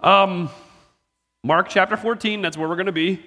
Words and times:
Um, 0.00 0.50
Mark 1.44 1.68
chapter 1.68 1.96
14, 1.96 2.42
that's 2.42 2.56
where 2.56 2.68
we're 2.68 2.74
going 2.74 2.86
to 2.86 2.92
be. 2.92 3.24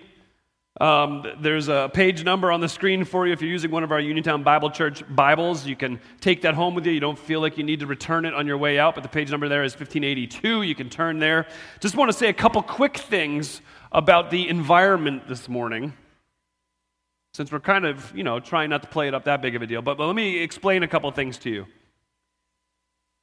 Um, 0.82 1.25
there's 1.40 1.70
a 1.70 1.90
page 1.94 2.25
number 2.25 2.51
on 2.51 2.59
the 2.59 2.67
screen 2.67 3.06
for 3.06 3.25
you 3.25 3.32
if 3.32 3.42
you're 3.42 3.50
using 3.50 3.72
one 3.72 3.85
of 3.85 3.93
our 3.93 4.00
Uniontown 4.01 4.43
Bible 4.43 4.69
Church 4.69 5.03
Bibles. 5.08 5.66
You 5.66 5.77
can 5.77 6.01
take 6.19 6.42
that 6.42 6.53
home 6.53 6.75
with 6.75 6.85
you. 6.85 6.92
You 6.92 7.00
don't 7.00 7.17
feel 7.17 7.40
like 7.40 7.58
you 7.58 7.64
need 7.64 7.80
to 7.80 7.88
return 7.88 8.25
it 8.25 8.34
on 8.34 8.46
your 8.46 8.57
way 8.57 8.77
out, 8.77 8.96
but 8.96 9.02
the 9.02 9.09
page 9.09 9.32
number 9.32 9.48
there 9.48 9.64
is 9.64 9.71
1582. 9.71 10.64
You 10.64 10.76
can 10.76 10.89
turn 10.89 11.20
there. 11.20 11.48
Just 11.80 11.96
want 11.96 12.12
to 12.12 12.18
say 12.18 12.28
a 12.28 12.34
couple 12.34 12.62
quick 12.62 12.98
things 12.98 13.62
about 13.94 14.30
the 14.30 14.50
environment 14.50 15.30
this 15.30 15.48
morning, 15.48 15.94
since 17.34 17.50
we're 17.50 17.62
kind 17.62 17.86
of, 17.86 18.14
you 18.14 18.26
know, 18.26 18.42
trying 18.42 18.70
not 18.70 18.82
to 18.82 18.89
play 18.89 19.07
it 19.07 19.14
up 19.14 19.23
that 19.23 19.42
big 19.42 19.55
of 19.55 19.62
a 19.62 19.68
deal. 19.68 19.82
But, 19.82 19.98
but 19.98 20.07
let 20.07 20.16
me 20.18 20.39
explain 20.39 20.84
a 20.84 20.88
couple 20.89 21.10
things 21.12 21.38
to 21.39 21.50
you. 21.50 21.66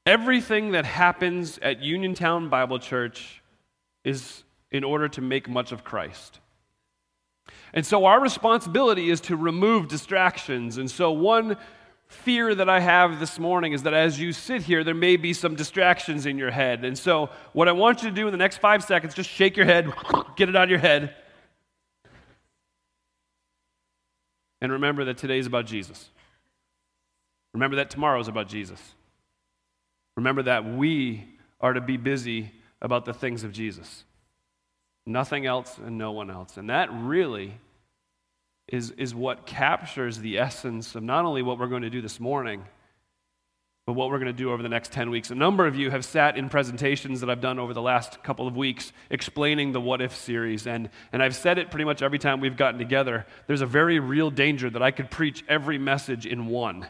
Everything 0.05 0.73
that 0.73 0.85
happens 0.85 1.59
at 1.59 1.81
Uniontown 1.81 2.49
Bible 2.49 2.79
Church 2.79 3.43
is 4.05 4.43
in 4.71 4.83
order 4.83 5.09
to 5.09 5.21
make 5.21 5.49
much 5.49 5.71
of 5.71 5.85
Christ. 5.85 6.41
And 7.73 7.87
so 7.87 8.05
our 8.05 8.21
responsibility 8.21 9.11
is 9.11 9.21
to 9.23 9.37
remove 9.37 9.89
distractions. 9.89 10.77
And 10.77 10.91
so 10.91 11.13
one 11.13 11.57
fear 12.09 12.55
that 12.55 12.69
I 12.69 12.81
have 12.81 13.21
this 13.21 13.39
morning 13.39 13.73
is 13.73 13.85
that 13.85 13.95
as 13.95 14.21
you 14.21 14.33
sit 14.33 14.63
here, 14.63 14.85
there 14.85 14.95
may 14.95 15.17
be 15.17 15.33
some 15.33 15.55
distractions 15.55 16.27
in 16.27 16.37
your 16.37 16.51
head. 16.51 16.85
And 16.85 16.99
so 16.99 17.31
what 17.53 17.69
I 17.69 17.73
want 17.73 18.03
you 18.03 18.11
to 18.11 18.15
do 18.15 18.27
in 18.27 18.33
the 18.33 18.39
next 18.39 18.59
five 18.59 18.85
seconds, 18.85 19.15
just 19.15 19.31
shake 19.31 19.57
your 19.57 19.67
head, 19.67 19.91
get 20.37 20.49
it 20.49 20.57
out 20.57 20.65
of 20.65 20.71
your 20.71 20.79
head. 20.79 21.15
And 24.61 24.73
remember 24.73 25.05
that 25.07 25.17
today 25.17 25.39
is 25.39 25.47
about 25.47 25.67
Jesus. 25.67 26.11
Remember 27.55 27.77
that 27.77 27.91
tomorrow 27.91 28.21
is 28.21 28.29
about 28.29 28.49
Jesus. 28.49 28.81
Remember 30.17 30.43
that 30.43 30.65
we 30.65 31.25
are 31.61 31.73
to 31.73 31.81
be 31.81 31.97
busy 31.97 32.53
about 32.81 33.05
the 33.05 33.15
things 33.15 33.45
of 33.45 33.53
Jesus. 33.53 34.05
Nothing 35.07 35.47
else 35.47 35.79
and 35.79 35.99
no 35.99 36.13
one 36.13 36.31
else. 36.31 36.57
And 36.57 36.71
that 36.71 36.89
really 36.93 37.55
is, 38.69 38.91
is 38.93 39.15
what 39.15 39.47
captures 39.47 40.19
the 40.19 40.39
essence 40.39 40.95
of 40.95 41.03
not 41.03 41.25
only 41.25 41.43
what 41.43 41.59
we're 41.59 41.67
going 41.67 41.83
to 41.83 41.91
do 41.91 42.01
this 42.01 42.21
morning, 42.21 42.65
but 43.85 43.95
what 43.95 44.11
we're 44.11 44.19
going 44.19 44.27
to 44.27 44.33
do 44.33 44.53
over 44.53 44.63
the 44.63 44.69
next 44.69 44.93
10 44.93 45.11
weeks. 45.11 45.31
A 45.31 45.35
number 45.35 45.67
of 45.67 45.75
you 45.75 45.91
have 45.91 46.05
sat 46.05 46.37
in 46.37 46.49
presentations 46.49 47.21
that 47.21 47.29
I've 47.29 47.41
done 47.41 47.59
over 47.59 47.75
the 47.75 47.83
last 47.83 48.23
couple 48.23 48.47
of 48.47 48.57
weeks 48.57 48.93
explaining 49.11 49.73
the 49.73 49.81
What 49.81 50.01
If 50.01 50.15
series. 50.15 50.69
And, 50.69 50.89
and 51.13 51.21
I've 51.21 51.35
said 51.35 51.59
it 51.59 51.71
pretty 51.71 51.85
much 51.85 52.01
every 52.01 52.21
time 52.21 52.41
we've 52.41 52.57
gotten 52.57 52.79
together. 52.79 53.27
There's 53.49 53.61
a 53.61 53.67
very 53.67 53.99
real 53.99 54.31
danger 54.31 54.71
that 54.71 54.83
I 54.83 54.93
could 54.93 55.11
preach 55.11 55.45
every 55.49 55.79
message 55.79 56.27
in 56.27 56.47
one. 56.47 56.87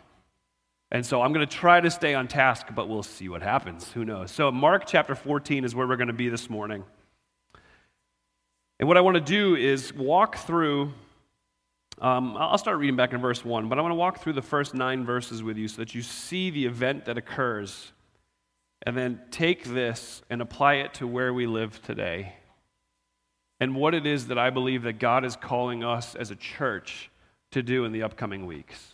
And 0.92 1.06
so 1.06 1.22
I'm 1.22 1.32
going 1.32 1.44
to 1.46 1.56
try 1.56 1.80
to 1.80 1.90
stay 1.90 2.14
on 2.14 2.28
task, 2.28 2.66
but 2.74 2.86
we'll 2.86 3.02
see 3.02 3.30
what 3.30 3.40
happens. 3.40 3.90
Who 3.92 4.04
knows? 4.04 4.30
So, 4.30 4.52
Mark 4.52 4.84
chapter 4.86 5.14
14 5.14 5.64
is 5.64 5.74
where 5.74 5.86
we're 5.86 5.96
going 5.96 6.08
to 6.08 6.12
be 6.12 6.28
this 6.28 6.50
morning. 6.50 6.84
And 8.78 8.86
what 8.86 8.98
I 8.98 9.00
want 9.00 9.14
to 9.14 9.22
do 9.22 9.56
is 9.56 9.94
walk 9.94 10.36
through, 10.36 10.92
um, 11.98 12.36
I'll 12.36 12.58
start 12.58 12.76
reading 12.76 12.96
back 12.96 13.14
in 13.14 13.22
verse 13.22 13.42
1, 13.42 13.70
but 13.70 13.78
I 13.78 13.80
want 13.80 13.92
to 13.92 13.96
walk 13.96 14.20
through 14.20 14.34
the 14.34 14.42
first 14.42 14.74
nine 14.74 15.02
verses 15.02 15.42
with 15.42 15.56
you 15.56 15.66
so 15.66 15.76
that 15.76 15.94
you 15.94 16.02
see 16.02 16.50
the 16.50 16.66
event 16.66 17.06
that 17.06 17.16
occurs, 17.16 17.92
and 18.84 18.94
then 18.94 19.18
take 19.30 19.64
this 19.64 20.20
and 20.28 20.42
apply 20.42 20.74
it 20.74 20.92
to 20.94 21.06
where 21.06 21.32
we 21.32 21.46
live 21.46 21.80
today, 21.80 22.34
and 23.60 23.74
what 23.74 23.94
it 23.94 24.06
is 24.06 24.26
that 24.26 24.36
I 24.36 24.50
believe 24.50 24.82
that 24.82 24.98
God 24.98 25.24
is 25.24 25.36
calling 25.36 25.82
us 25.82 26.14
as 26.14 26.30
a 26.30 26.36
church 26.36 27.10
to 27.52 27.62
do 27.62 27.86
in 27.86 27.92
the 27.92 28.02
upcoming 28.02 28.44
weeks. 28.44 28.92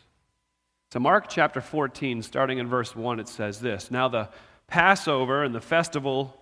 So, 0.91 1.00
Mark 1.00 1.28
chapter 1.28 1.61
14, 1.61 2.22
starting 2.22 2.58
in 2.58 2.67
verse 2.67 2.97
1, 2.97 3.20
it 3.20 3.28
says 3.28 3.61
this 3.61 3.91
Now 3.91 4.08
the 4.08 4.31
Passover 4.67 5.45
and 5.45 5.55
the 5.55 5.61
festival 5.61 6.34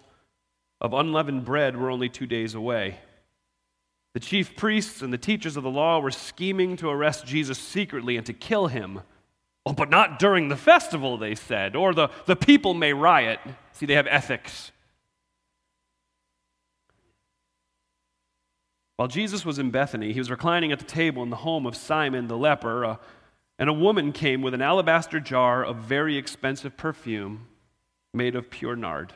of 0.81 0.93
unleavened 0.93 1.45
bread 1.45 1.77
were 1.77 1.91
only 1.91 2.09
two 2.09 2.27
days 2.27 2.55
away. 2.55 2.99
The 4.15 4.21
chief 4.21 4.57
priests 4.57 5.03
and 5.03 5.13
the 5.13 5.19
teachers 5.19 5.57
of 5.57 5.63
the 5.63 5.71
law 5.71 5.99
were 5.99 6.11
scheming 6.11 6.77
to 6.79 6.89
arrest 6.89 7.27
Jesus 7.27 7.59
secretly 7.59 8.17
and 8.17 8.25
to 8.27 8.33
kill 8.33 8.69
him. 8.69 9.01
Oh, 9.67 9.73
but 9.73 9.91
not 9.91 10.19
during 10.19 10.49
the 10.49 10.57
festival, 10.57 11.19
they 11.19 11.35
said, 11.35 11.75
or 11.75 11.93
the, 11.93 12.09
the 12.27 12.37
people 12.37 12.73
may 12.73 12.93
riot. 12.93 13.41
See, 13.73 13.85
they 13.85 13.95
have 13.95 14.07
ethics. 14.07 14.71
While 18.97 19.09
Jesus 19.09 19.45
was 19.45 19.59
in 19.59 19.71
Bethany, 19.71 20.13
he 20.13 20.21
was 20.21 20.31
reclining 20.31 20.73
at 20.73 20.79
the 20.79 20.85
table 20.87 21.23
in 21.23 21.31
the 21.31 21.37
home 21.37 21.67
of 21.67 21.77
Simon 21.77 22.29
the 22.29 22.39
leper, 22.39 22.85
uh, 22.85 22.97
and 23.59 23.71
a 23.71 23.75
woman 23.75 24.13
came 24.13 24.43
with 24.43 24.55
an 24.55 24.63
alabaster 24.63 25.21
jar 25.21 25.65
of 25.65 25.77
very 25.77 26.17
expensive 26.17 26.77
perfume 26.77 27.47
made 28.13 28.35
of 28.35 28.51
pure 28.51 28.77
nard. 28.77 29.13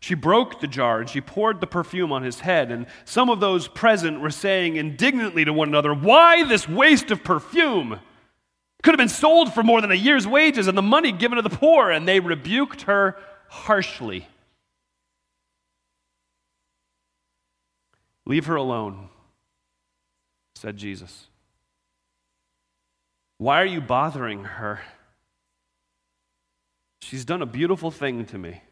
She 0.00 0.14
broke 0.14 0.60
the 0.60 0.66
jar 0.66 1.00
and 1.00 1.08
she 1.08 1.20
poured 1.20 1.60
the 1.60 1.66
perfume 1.66 2.12
on 2.12 2.22
his 2.22 2.40
head. 2.40 2.70
And 2.70 2.86
some 3.04 3.30
of 3.30 3.40
those 3.40 3.66
present 3.66 4.20
were 4.20 4.30
saying 4.30 4.76
indignantly 4.76 5.44
to 5.44 5.52
one 5.52 5.68
another, 5.68 5.94
Why 5.94 6.44
this 6.44 6.68
waste 6.68 7.10
of 7.10 7.24
perfume? 7.24 7.98
Could 8.82 8.92
have 8.92 8.98
been 8.98 9.08
sold 9.08 9.52
for 9.52 9.62
more 9.62 9.80
than 9.80 9.90
a 9.90 9.96
year's 9.96 10.26
wages 10.26 10.68
and 10.68 10.78
the 10.78 10.82
money 10.82 11.10
given 11.10 11.36
to 11.36 11.42
the 11.42 11.50
poor. 11.50 11.90
And 11.90 12.06
they 12.06 12.20
rebuked 12.20 12.82
her 12.82 13.16
harshly. 13.48 14.28
Leave 18.26 18.46
her 18.46 18.56
alone, 18.56 19.08
said 20.56 20.76
Jesus. 20.76 21.28
Why 23.38 23.60
are 23.60 23.66
you 23.66 23.80
bothering 23.80 24.44
her? 24.44 24.80
She's 27.02 27.24
done 27.24 27.42
a 27.42 27.46
beautiful 27.46 27.90
thing 27.90 28.24
to 28.26 28.38
me. 28.38 28.62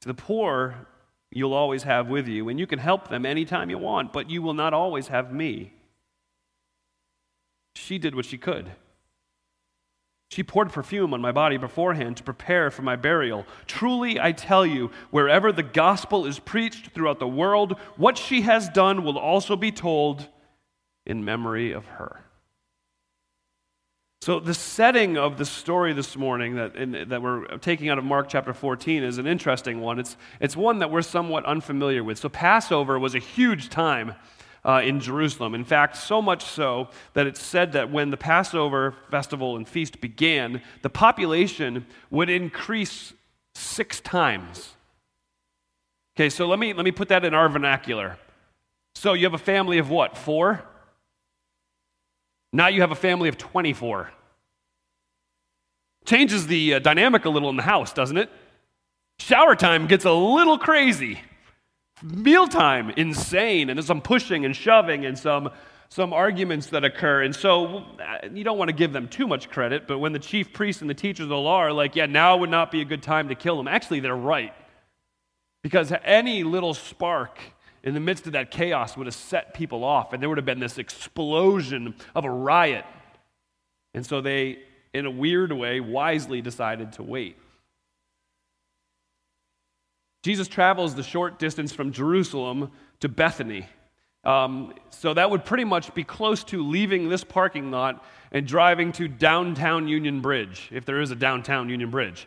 To 0.00 0.08
the 0.08 0.14
poor, 0.14 0.86
you'll 1.30 1.52
always 1.52 1.82
have 1.82 2.08
with 2.08 2.26
you, 2.26 2.48
and 2.48 2.58
you 2.58 2.66
can 2.66 2.78
help 2.78 3.08
them 3.08 3.26
anytime 3.26 3.70
you 3.70 3.78
want, 3.78 4.12
but 4.12 4.30
you 4.30 4.42
will 4.42 4.54
not 4.54 4.72
always 4.72 5.08
have 5.08 5.32
me. 5.32 5.72
She 7.74 7.98
did 7.98 8.14
what 8.14 8.24
she 8.24 8.38
could. 8.38 8.72
She 10.30 10.42
poured 10.42 10.72
perfume 10.72 11.14
on 11.14 11.20
my 11.20 11.32
body 11.32 11.56
beforehand 11.56 12.16
to 12.18 12.22
prepare 12.22 12.70
for 12.70 12.82
my 12.82 12.96
burial. 12.96 13.46
Truly, 13.66 14.20
I 14.20 14.32
tell 14.32 14.66
you, 14.66 14.90
wherever 15.10 15.52
the 15.52 15.62
gospel 15.62 16.26
is 16.26 16.38
preached 16.38 16.90
throughout 16.90 17.18
the 17.18 17.28
world, 17.28 17.78
what 17.96 18.18
she 18.18 18.42
has 18.42 18.68
done 18.68 19.04
will 19.04 19.18
also 19.18 19.56
be 19.56 19.72
told 19.72 20.28
in 21.06 21.24
memory 21.24 21.72
of 21.72 21.86
her. 21.86 22.24
So, 24.28 24.38
the 24.38 24.52
setting 24.52 25.16
of 25.16 25.38
the 25.38 25.46
story 25.46 25.94
this 25.94 26.14
morning 26.14 26.56
that, 26.56 26.76
in, 26.76 27.08
that 27.08 27.22
we're 27.22 27.46
taking 27.60 27.88
out 27.88 27.96
of 27.96 28.04
Mark 28.04 28.28
chapter 28.28 28.52
14 28.52 29.02
is 29.02 29.16
an 29.16 29.26
interesting 29.26 29.80
one. 29.80 29.98
It's, 29.98 30.18
it's 30.38 30.54
one 30.54 30.80
that 30.80 30.90
we're 30.90 31.00
somewhat 31.00 31.46
unfamiliar 31.46 32.04
with. 32.04 32.18
So, 32.18 32.28
Passover 32.28 32.98
was 32.98 33.14
a 33.14 33.20
huge 33.20 33.70
time 33.70 34.16
uh, 34.66 34.82
in 34.84 35.00
Jerusalem. 35.00 35.54
In 35.54 35.64
fact, 35.64 35.96
so 35.96 36.20
much 36.20 36.44
so 36.44 36.90
that 37.14 37.26
it's 37.26 37.42
said 37.42 37.72
that 37.72 37.90
when 37.90 38.10
the 38.10 38.18
Passover 38.18 38.96
festival 39.10 39.56
and 39.56 39.66
feast 39.66 39.98
began, 39.98 40.60
the 40.82 40.90
population 40.90 41.86
would 42.10 42.28
increase 42.28 43.14
six 43.54 43.98
times. 43.98 44.74
Okay, 46.18 46.28
so 46.28 46.46
let 46.46 46.58
me, 46.58 46.74
let 46.74 46.84
me 46.84 46.92
put 46.92 47.08
that 47.08 47.24
in 47.24 47.32
our 47.32 47.48
vernacular. 47.48 48.18
So, 48.94 49.14
you 49.14 49.24
have 49.24 49.32
a 49.32 49.38
family 49.38 49.78
of 49.78 49.88
what? 49.88 50.18
Four? 50.18 50.64
Now 52.52 52.68
you 52.68 52.82
have 52.82 52.92
a 52.92 52.94
family 52.94 53.30
of 53.30 53.38
24. 53.38 54.10
Changes 56.08 56.46
the 56.46 56.72
uh, 56.72 56.78
dynamic 56.78 57.26
a 57.26 57.28
little 57.28 57.50
in 57.50 57.56
the 57.56 57.62
house, 57.62 57.92
doesn't 57.92 58.16
it? 58.16 58.30
Shower 59.18 59.54
time 59.54 59.86
gets 59.86 60.06
a 60.06 60.10
little 60.10 60.56
crazy. 60.56 61.20
Mealtime, 62.02 62.88
insane, 62.96 63.68
and 63.68 63.76
there's 63.76 63.88
some 63.88 64.00
pushing 64.00 64.46
and 64.46 64.56
shoving 64.56 65.04
and 65.04 65.18
some, 65.18 65.50
some 65.90 66.14
arguments 66.14 66.68
that 66.68 66.82
occur. 66.82 67.24
And 67.24 67.36
so 67.36 67.84
uh, 68.00 68.26
you 68.32 68.42
don't 68.42 68.56
want 68.56 68.70
to 68.70 68.74
give 68.74 68.94
them 68.94 69.06
too 69.06 69.26
much 69.26 69.50
credit, 69.50 69.86
but 69.86 69.98
when 69.98 70.12
the 70.14 70.18
chief 70.18 70.50
priests 70.54 70.80
and 70.80 70.88
the 70.88 70.94
teachers 70.94 71.24
of 71.24 71.28
the 71.28 71.36
law 71.36 71.58
are 71.58 71.74
like, 71.74 71.94
yeah, 71.94 72.06
now 72.06 72.38
would 72.38 72.48
not 72.48 72.70
be 72.70 72.80
a 72.80 72.86
good 72.86 73.02
time 73.02 73.28
to 73.28 73.34
kill 73.34 73.58
them, 73.58 73.68
actually, 73.68 74.00
they're 74.00 74.16
right. 74.16 74.54
Because 75.62 75.92
any 76.04 76.42
little 76.42 76.72
spark 76.72 77.38
in 77.82 77.92
the 77.92 78.00
midst 78.00 78.24
of 78.24 78.32
that 78.32 78.50
chaos 78.50 78.96
would 78.96 79.06
have 79.06 79.14
set 79.14 79.52
people 79.52 79.84
off, 79.84 80.14
and 80.14 80.22
there 80.22 80.30
would 80.30 80.38
have 80.38 80.46
been 80.46 80.58
this 80.58 80.78
explosion 80.78 81.94
of 82.14 82.24
a 82.24 82.30
riot. 82.30 82.86
And 83.92 84.06
so 84.06 84.22
they, 84.22 84.60
in 84.98 85.06
a 85.06 85.10
weird 85.10 85.52
way, 85.52 85.80
wisely 85.80 86.42
decided 86.42 86.92
to 86.94 87.02
wait. 87.02 87.38
Jesus 90.22 90.48
travels 90.48 90.94
the 90.94 91.02
short 91.02 91.38
distance 91.38 91.72
from 91.72 91.92
Jerusalem 91.92 92.70
to 93.00 93.08
Bethany. 93.08 93.66
Um, 94.24 94.74
so 94.90 95.14
that 95.14 95.30
would 95.30 95.44
pretty 95.44 95.64
much 95.64 95.94
be 95.94 96.04
close 96.04 96.44
to 96.44 96.62
leaving 96.62 97.08
this 97.08 97.24
parking 97.24 97.70
lot 97.70 98.04
and 98.32 98.46
driving 98.46 98.92
to 98.92 99.08
downtown 99.08 99.88
Union 99.88 100.20
Bridge, 100.20 100.68
if 100.72 100.84
there 100.84 101.00
is 101.00 101.10
a 101.10 101.16
downtown 101.16 101.68
Union 101.68 101.90
Bridge. 101.90 102.26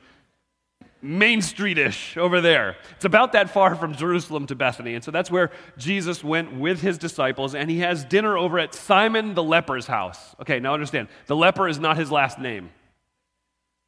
Main 1.02 1.42
Street-ish 1.42 2.16
over 2.18 2.42
there. 2.42 2.78
It's 2.96 3.06
about 3.06 3.32
that 3.34 3.50
far 3.50 3.76
from 3.76 3.96
Jerusalem 3.96 4.46
to 4.48 4.56
Bethany. 4.56 4.94
And 4.94 5.04
so 5.04 5.12
that's 5.12 5.32
where 5.32 5.52
Jesus 5.78 6.24
went 6.24 6.54
with 6.54 6.82
his 6.82 6.98
disciples, 6.98 7.56
and 7.56 7.70
he 7.70 7.80
has 7.80 8.06
dinner 8.06 8.38
over 8.38 8.60
at 8.60 8.74
Simon 8.74 9.34
the 9.34 9.44
leper's 9.44 9.88
house. 9.88 10.36
Okay, 10.42 10.60
now 10.60 10.74
understand, 10.74 11.08
the 11.26 11.36
leper 11.36 11.68
is 11.68 11.80
not 11.80 11.98
his 11.98 12.12
last 12.12 12.40
name. 12.40 12.70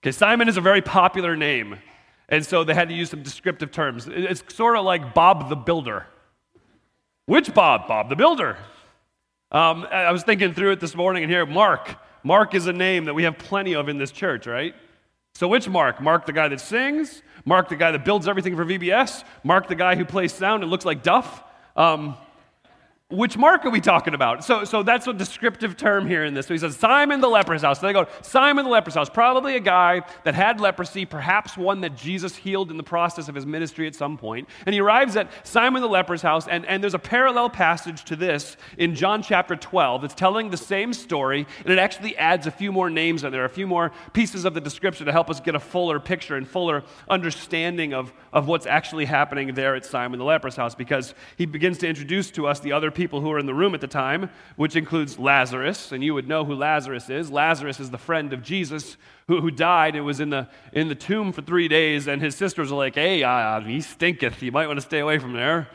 Okay, 0.02 0.12
Simon 0.12 0.50
is 0.50 0.58
a 0.58 0.62
very 0.62 0.82
popular 0.82 1.36
name. 1.36 1.78
And 2.30 2.44
so 2.44 2.64
they 2.64 2.74
had 2.74 2.90
to 2.90 2.96
use 2.96 3.10
some 3.10 3.22
descriptive 3.22 3.72
terms. 3.72 4.08
It's 4.10 4.44
sort 4.56 4.78
of 4.78 4.86
like 4.86 5.14
Bob 5.14 5.50
the 5.50 5.56
Builder. 5.56 6.08
Which 7.26 7.54
Bob? 7.54 7.88
Bob 7.88 8.10
the 8.10 8.16
Builder. 8.16 8.58
Um, 9.52 9.86
I 9.92 10.12
was 10.12 10.24
thinking 10.24 10.54
through 10.54 10.72
it 10.72 10.80
this 10.80 10.96
morning, 10.96 11.24
and 11.24 11.32
here, 11.32 11.46
Mark. 11.46 11.96
Mark 12.24 12.56
is 12.56 12.66
a 12.66 12.74
name 12.74 13.06
that 13.06 13.14
we 13.14 13.24
have 13.24 13.38
plenty 13.38 13.76
of 13.76 13.88
in 13.88 13.98
this 13.98 14.12
church, 14.12 14.48
right? 14.48 14.74
So, 15.36 15.48
which 15.48 15.68
Mark? 15.68 16.00
Mark, 16.00 16.28
the 16.28 16.34
guy 16.34 16.48
that 16.48 16.62
sings? 16.62 17.24
Mark, 17.44 17.68
the 17.68 17.76
guy 17.76 17.92
that 17.92 18.06
builds 18.06 18.28
everything 18.28 18.56
for 18.56 18.64
VBS? 18.64 19.24
Mark, 19.44 19.68
the 19.68 19.76
guy 19.76 19.96
who 19.96 20.06
plays 20.06 20.32
sound 20.32 20.62
and 20.62 20.72
looks 20.72 20.86
like 20.86 21.02
Duff? 21.02 21.44
Um, 21.76 22.16
which 23.14 23.38
mark 23.38 23.64
are 23.64 23.70
we 23.70 23.80
talking 23.80 24.16
about? 24.16 24.44
So, 24.44 24.64
so 24.64 24.82
that's 24.82 25.06
a 25.06 25.14
descriptive 25.14 25.78
term 25.78 26.08
here 26.08 26.26
in 26.26 26.34
this. 26.34 26.48
So 26.48 26.54
he 26.56 26.58
says, 26.58 26.76
Simon 26.76 27.22
the 27.22 27.28
leper's 27.28 27.62
house. 27.62 27.80
So 27.80 27.86
they 27.86 27.94
go, 27.94 28.08
Simon 28.22 28.66
the 28.66 28.72
leper's 28.72 28.96
house, 28.96 29.10
probably 29.10 29.56
a 29.56 29.60
guy 29.60 30.02
that 30.24 30.34
had 30.34 30.60
leprosy, 30.60 31.06
perhaps 31.06 31.56
one 31.56 31.82
that 31.82 31.96
Jesus 31.96 32.36
healed 32.36 32.72
in 32.72 32.78
the 32.78 32.84
process 32.84 33.30
of 33.30 33.36
his 33.36 33.46
ministry 33.46 33.86
at 33.86 33.94
some 33.94 34.18
point. 34.18 34.50
And 34.66 34.74
he 34.74 34.82
arrives 34.82 35.16
at 35.16 35.30
Simon 35.46 35.84
the 35.84 35.88
leper's 35.88 36.24
house, 36.24 36.48
and, 36.48 36.66
and 36.66 36.82
there's 36.82 36.96
a 36.96 37.00
parallel 37.00 37.52
passage 37.52 38.04
to 38.06 38.16
this 38.16 38.58
in 38.80 38.96
John 38.96 39.22
chapter 39.22 39.56
12. 39.56 40.04
It's 40.06 40.16
telling 40.16 40.50
the 40.50 40.58
same 40.58 40.92
story, 40.92 41.46
and 41.60 41.72
it 41.72 41.78
actually 41.78 42.18
adds 42.18 42.48
a 42.48 42.52
few 42.52 42.72
more 42.72 42.90
names 42.90 43.24
in 43.24 43.32
there, 43.32 43.46
a 43.46 43.50
few 43.50 43.68
more 43.68 43.92
pieces 44.14 44.44
of 44.44 44.56
the 44.56 44.62
description 44.62 45.06
to 45.06 45.12
help 45.12 45.30
us 45.30 45.40
get 45.40 45.54
a 45.54 45.60
fuller 45.60 46.00
picture 46.00 46.36
and 46.36 46.48
fuller 46.48 46.84
understanding 47.08 47.94
of, 47.94 48.12
of 48.32 48.48
what's 48.48 48.66
actually 48.66 49.06
happening 49.06 49.54
there 49.54 49.76
at 49.76 49.86
Simon 49.86 50.18
the 50.18 50.26
leper's 50.26 50.56
house, 50.56 50.74
because 50.74 51.14
he 51.38 51.46
begins 51.46 51.78
to 51.78 51.88
introduce 51.88 52.32
to 52.32 52.48
us 52.48 52.60
the 52.60 52.72
other 52.72 52.90
people 52.90 53.03
people 53.04 53.20
who 53.20 53.28
were 53.28 53.38
in 53.38 53.46
the 53.46 53.54
room 53.54 53.76
at 53.76 53.82
the 53.82 53.88
time, 53.88 54.30
which 54.56 54.78
includes 54.78 55.20
Lazarus, 55.20 55.92
and 55.92 56.02
you 56.02 56.14
would 56.14 56.26
know 56.26 56.46
who 56.46 56.56
Lazarus 56.56 57.10
is. 57.10 57.30
Lazarus 57.30 57.82
is 57.82 57.90
the 57.90 57.98
friend 57.98 58.32
of 58.32 58.42
Jesus 58.42 58.96
who, 59.28 59.42
who 59.42 59.52
died 59.52 59.98
and 59.98 60.06
was 60.06 60.22
in 60.22 60.30
the, 60.30 60.48
in 60.72 60.88
the 60.88 60.96
tomb 60.96 61.34
for 61.34 61.42
three 61.42 61.68
days, 61.68 62.08
and 62.08 62.22
his 62.22 62.34
sisters 62.34 62.72
were 62.72 62.78
like, 62.78 62.96
hey, 62.96 63.22
uh, 63.22 63.60
he 63.60 63.82
stinketh. 63.82 64.42
You 64.42 64.54
might 64.54 64.68
want 64.68 64.78
to 64.78 64.86
stay 64.86 65.00
away 65.00 65.18
from 65.18 65.34
there. 65.34 65.68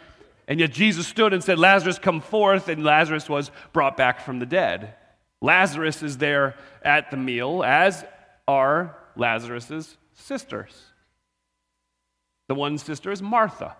And 0.46 0.58
yet 0.58 0.72
Jesus 0.72 1.06
stood 1.06 1.34
and 1.34 1.44
said, 1.44 1.58
Lazarus, 1.58 1.98
come 1.98 2.22
forth, 2.22 2.68
and 2.68 2.82
Lazarus 2.82 3.28
was 3.28 3.50
brought 3.74 3.98
back 3.98 4.22
from 4.22 4.38
the 4.38 4.46
dead. 4.46 4.94
Lazarus 5.42 6.02
is 6.02 6.16
there 6.16 6.54
at 6.82 7.10
the 7.10 7.18
meal, 7.18 7.62
as 7.62 8.06
are 8.46 8.96
Lazarus's 9.16 9.98
sisters. 10.14 10.72
The 12.46 12.54
one 12.54 12.78
sister 12.78 13.10
is 13.10 13.20
Martha. 13.20 13.76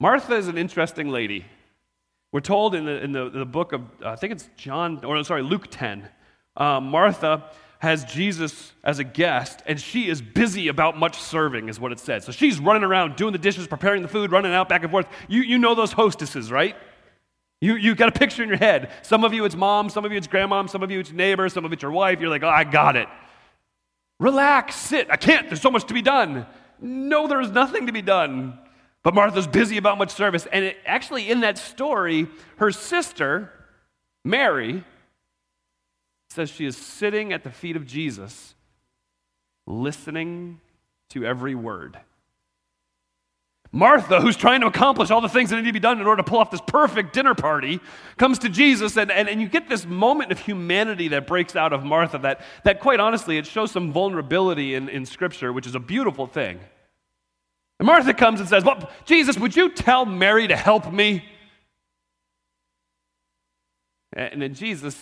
Martha 0.00 0.34
is 0.34 0.48
an 0.48 0.56
interesting 0.56 1.08
lady. 1.08 1.44
We're 2.30 2.40
told 2.40 2.74
in 2.74 2.84
the, 2.84 3.02
in 3.02 3.12
the, 3.12 3.30
the 3.30 3.44
book 3.44 3.72
of, 3.72 3.82
I 4.04 4.16
think 4.16 4.32
it's 4.32 4.48
John, 4.56 5.04
or 5.04 5.22
sorry, 5.24 5.42
Luke 5.42 5.66
10. 5.70 6.08
Um, 6.56 6.90
Martha 6.90 7.50
has 7.80 8.04
Jesus 8.04 8.72
as 8.84 8.98
a 8.98 9.04
guest, 9.04 9.62
and 9.66 9.80
she 9.80 10.08
is 10.08 10.20
busy 10.20 10.68
about 10.68 10.98
much 10.98 11.18
serving, 11.18 11.68
is 11.68 11.80
what 11.80 11.90
it 11.90 11.98
says. 11.98 12.24
So 12.24 12.32
she's 12.32 12.58
running 12.60 12.82
around 12.82 13.16
doing 13.16 13.32
the 13.32 13.38
dishes, 13.38 13.66
preparing 13.66 14.02
the 14.02 14.08
food, 14.08 14.30
running 14.30 14.52
out 14.52 14.68
back 14.68 14.82
and 14.82 14.90
forth. 14.90 15.06
You, 15.28 15.42
you 15.42 15.58
know 15.58 15.74
those 15.74 15.92
hostesses, 15.92 16.50
right? 16.50 16.76
You, 17.60 17.74
you 17.74 17.94
got 17.94 18.08
a 18.08 18.18
picture 18.18 18.42
in 18.42 18.48
your 18.48 18.58
head. 18.58 18.90
Some 19.02 19.24
of 19.24 19.32
you 19.32 19.44
it's 19.44 19.56
mom, 19.56 19.90
some 19.90 20.04
of 20.04 20.12
you 20.12 20.18
it's 20.18 20.28
grandmom, 20.28 20.70
some 20.70 20.82
of 20.82 20.90
you 20.90 21.00
it's 21.00 21.12
neighbor, 21.12 21.48
some 21.48 21.64
of 21.64 21.72
it's 21.72 21.82
your 21.82 21.90
wife. 21.90 22.20
You're 22.20 22.30
like, 22.30 22.44
oh, 22.44 22.48
I 22.48 22.64
got 22.64 22.96
it. 22.96 23.08
Relax, 24.20 24.76
sit. 24.76 25.08
I 25.10 25.16
can't. 25.16 25.48
There's 25.48 25.60
so 25.60 25.70
much 25.70 25.86
to 25.86 25.94
be 25.94 26.02
done. 26.02 26.46
No, 26.80 27.26
there's 27.26 27.50
nothing 27.50 27.86
to 27.86 27.92
be 27.92 28.02
done. 28.02 28.58
But 29.08 29.14
Martha's 29.14 29.46
busy 29.46 29.78
about 29.78 29.96
much 29.96 30.10
service. 30.10 30.46
And 30.52 30.66
it, 30.66 30.76
actually, 30.84 31.30
in 31.30 31.40
that 31.40 31.56
story, 31.56 32.26
her 32.56 32.70
sister, 32.70 33.50
Mary, 34.22 34.84
says 36.28 36.50
she 36.50 36.66
is 36.66 36.76
sitting 36.76 37.32
at 37.32 37.42
the 37.42 37.50
feet 37.50 37.74
of 37.74 37.86
Jesus, 37.86 38.54
listening 39.66 40.60
to 41.08 41.24
every 41.24 41.54
word. 41.54 41.98
Martha, 43.72 44.20
who's 44.20 44.36
trying 44.36 44.60
to 44.60 44.66
accomplish 44.66 45.10
all 45.10 45.22
the 45.22 45.28
things 45.30 45.48
that 45.48 45.56
need 45.56 45.64
to 45.64 45.72
be 45.72 45.80
done 45.80 46.02
in 46.02 46.06
order 46.06 46.22
to 46.22 46.28
pull 46.28 46.40
off 46.40 46.50
this 46.50 46.60
perfect 46.66 47.14
dinner 47.14 47.34
party, 47.34 47.80
comes 48.18 48.38
to 48.40 48.50
Jesus, 48.50 48.98
and, 48.98 49.10
and, 49.10 49.26
and 49.26 49.40
you 49.40 49.48
get 49.48 49.70
this 49.70 49.86
moment 49.86 50.32
of 50.32 50.38
humanity 50.38 51.08
that 51.08 51.26
breaks 51.26 51.56
out 51.56 51.72
of 51.72 51.82
Martha 51.82 52.18
that, 52.18 52.42
that, 52.64 52.78
quite 52.80 53.00
honestly, 53.00 53.38
it 53.38 53.46
shows 53.46 53.70
some 53.70 53.90
vulnerability 53.90 54.74
in, 54.74 54.90
in 54.90 55.06
Scripture, 55.06 55.50
which 55.50 55.66
is 55.66 55.74
a 55.74 55.80
beautiful 55.80 56.26
thing. 56.26 56.60
And 57.78 57.86
Martha 57.86 58.12
comes 58.12 58.40
and 58.40 58.48
says, 58.48 58.64
Well, 58.64 58.90
Jesus, 59.04 59.38
would 59.38 59.54
you 59.54 59.70
tell 59.70 60.04
Mary 60.04 60.48
to 60.48 60.56
help 60.56 60.92
me? 60.92 61.24
And 64.12 64.42
then 64.42 64.54
Jesus, 64.54 64.96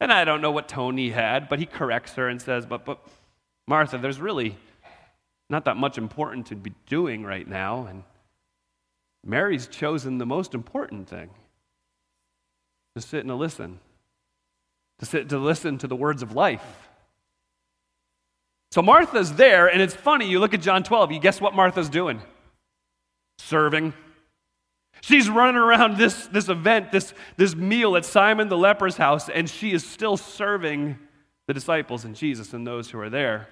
and 0.00 0.12
I 0.12 0.24
don't 0.24 0.40
know 0.40 0.50
what 0.50 0.68
tone 0.68 0.96
he 0.98 1.10
had, 1.10 1.48
but 1.48 1.58
he 1.58 1.66
corrects 1.66 2.14
her 2.14 2.28
and 2.28 2.42
says, 2.42 2.66
But, 2.66 2.84
but 2.84 2.98
Martha, 3.66 3.96
there's 3.98 4.20
really 4.20 4.56
not 5.48 5.64
that 5.64 5.76
much 5.76 5.98
important 5.98 6.46
to 6.46 6.56
be 6.56 6.72
doing 6.86 7.24
right 7.24 7.46
now. 7.46 7.86
And 7.86 8.02
Mary's 9.24 9.66
chosen 9.66 10.18
the 10.18 10.26
most 10.26 10.54
important 10.54 11.08
thing 11.08 11.30
to 12.94 13.00
sit 13.00 13.20
and 13.20 13.28
to 13.28 13.34
listen, 13.34 13.80
to 14.98 15.06
sit 15.06 15.28
to 15.30 15.38
listen 15.38 15.78
to 15.78 15.86
the 15.86 15.96
words 15.96 16.22
of 16.22 16.34
life. 16.34 16.88
So 18.74 18.82
Martha's 18.82 19.32
there, 19.34 19.68
and 19.68 19.80
it's 19.80 19.94
funny. 19.94 20.28
You 20.28 20.40
look 20.40 20.52
at 20.52 20.60
John 20.60 20.82
12, 20.82 21.12
you 21.12 21.20
guess 21.20 21.40
what 21.40 21.54
Martha's 21.54 21.88
doing? 21.88 22.20
Serving. 23.38 23.94
She's 25.00 25.30
running 25.30 25.54
around 25.54 25.96
this, 25.96 26.26
this 26.26 26.48
event, 26.48 26.90
this, 26.90 27.14
this 27.36 27.54
meal 27.54 27.96
at 27.96 28.04
Simon 28.04 28.48
the 28.48 28.56
leper's 28.56 28.96
house, 28.96 29.28
and 29.28 29.48
she 29.48 29.70
is 29.70 29.86
still 29.86 30.16
serving 30.16 30.98
the 31.46 31.54
disciples 31.54 32.04
and 32.04 32.16
Jesus 32.16 32.52
and 32.52 32.66
those 32.66 32.90
who 32.90 32.98
are 32.98 33.08
there. 33.08 33.46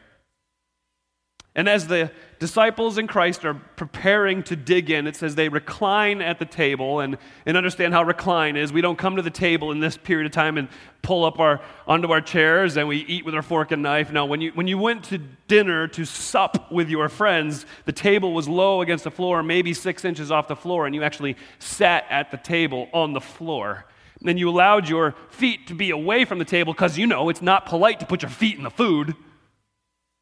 And 1.55 1.69
as 1.69 1.87
the 1.87 2.11
disciples 2.39 2.97
in 2.97 3.07
Christ 3.07 3.45
are 3.45 3.53
preparing 3.53 4.43
to 4.45 4.57
dig 4.57 4.89
in, 4.89 5.07
it 5.07 5.17
says 5.17 5.35
they 5.35 5.51
recline 5.51 6.23
at 6.23 6.39
the 6.39 6.47
table 6.47 7.01
and, 7.01 7.19
and 7.45 7.59
understand 7.59 7.93
how 7.93 8.03
recline 8.05 8.57
is. 8.57 8.73
We 8.73 8.81
don't 8.81 8.97
come 8.97 9.17
to 9.17 9.23
the 9.23 9.31
table 9.31 9.71
in 9.71 9.79
this 9.79 9.99
period 9.99 10.25
of 10.25 10.33
time 10.33 10.57
and 10.57 10.69
pull 11.03 11.27
up 11.27 11.39
our, 11.39 11.61
onto 11.87 12.11
our 12.11 12.23
chairs 12.23 12.79
and 12.79 12.89
we 12.89 12.99
eat 13.05 13.27
with 13.27 13.35
our 13.35 13.43
fork 13.43 13.71
and 13.71 13.83
knife. 13.83 14.11
No, 14.11 14.25
when 14.25 14.41
you, 14.41 14.51
when 14.55 14.67
you 14.67 14.79
went 14.79 15.05
to 15.05 15.19
dinner 15.47 15.87
to 15.89 16.07
sup 16.07 16.73
with 16.73 16.89
your 16.89 17.11
friends, 17.11 17.67
the 17.85 17.93
table 17.93 18.33
was 18.33 18.49
low 18.49 18.81
against 18.81 19.05
the 19.05 19.11
floor, 19.11 19.43
maybe 19.43 19.75
six 19.75 20.07
inches 20.07 20.31
off 20.31 20.49
the 20.49 20.57
floor, 20.57 20.87
and 20.87 20.95
you 20.95 21.03
actually 21.03 21.37
sat 21.59 22.07
at 22.09 22.31
the 22.31 22.39
table 22.39 22.89
on 22.95 23.13
the 23.13 23.21
floor. 23.21 23.85
And 24.21 24.29
then 24.29 24.39
you 24.39 24.49
allowed 24.49 24.89
your 24.89 25.15
feet 25.29 25.67
to 25.67 25.75
be 25.75 25.91
away 25.91 26.25
from 26.25 26.39
the 26.39 26.47
table 26.47 26.73
because 26.73 26.97
you 26.97 27.07
know 27.07 27.29
it's 27.29 27.43
not 27.43 27.67
polite 27.67 28.01
to 28.01 28.07
put 28.07 28.23
your 28.23 28.31
feet 28.31 28.57
in 28.57 28.63
the 28.65 28.71
food. 28.71 29.15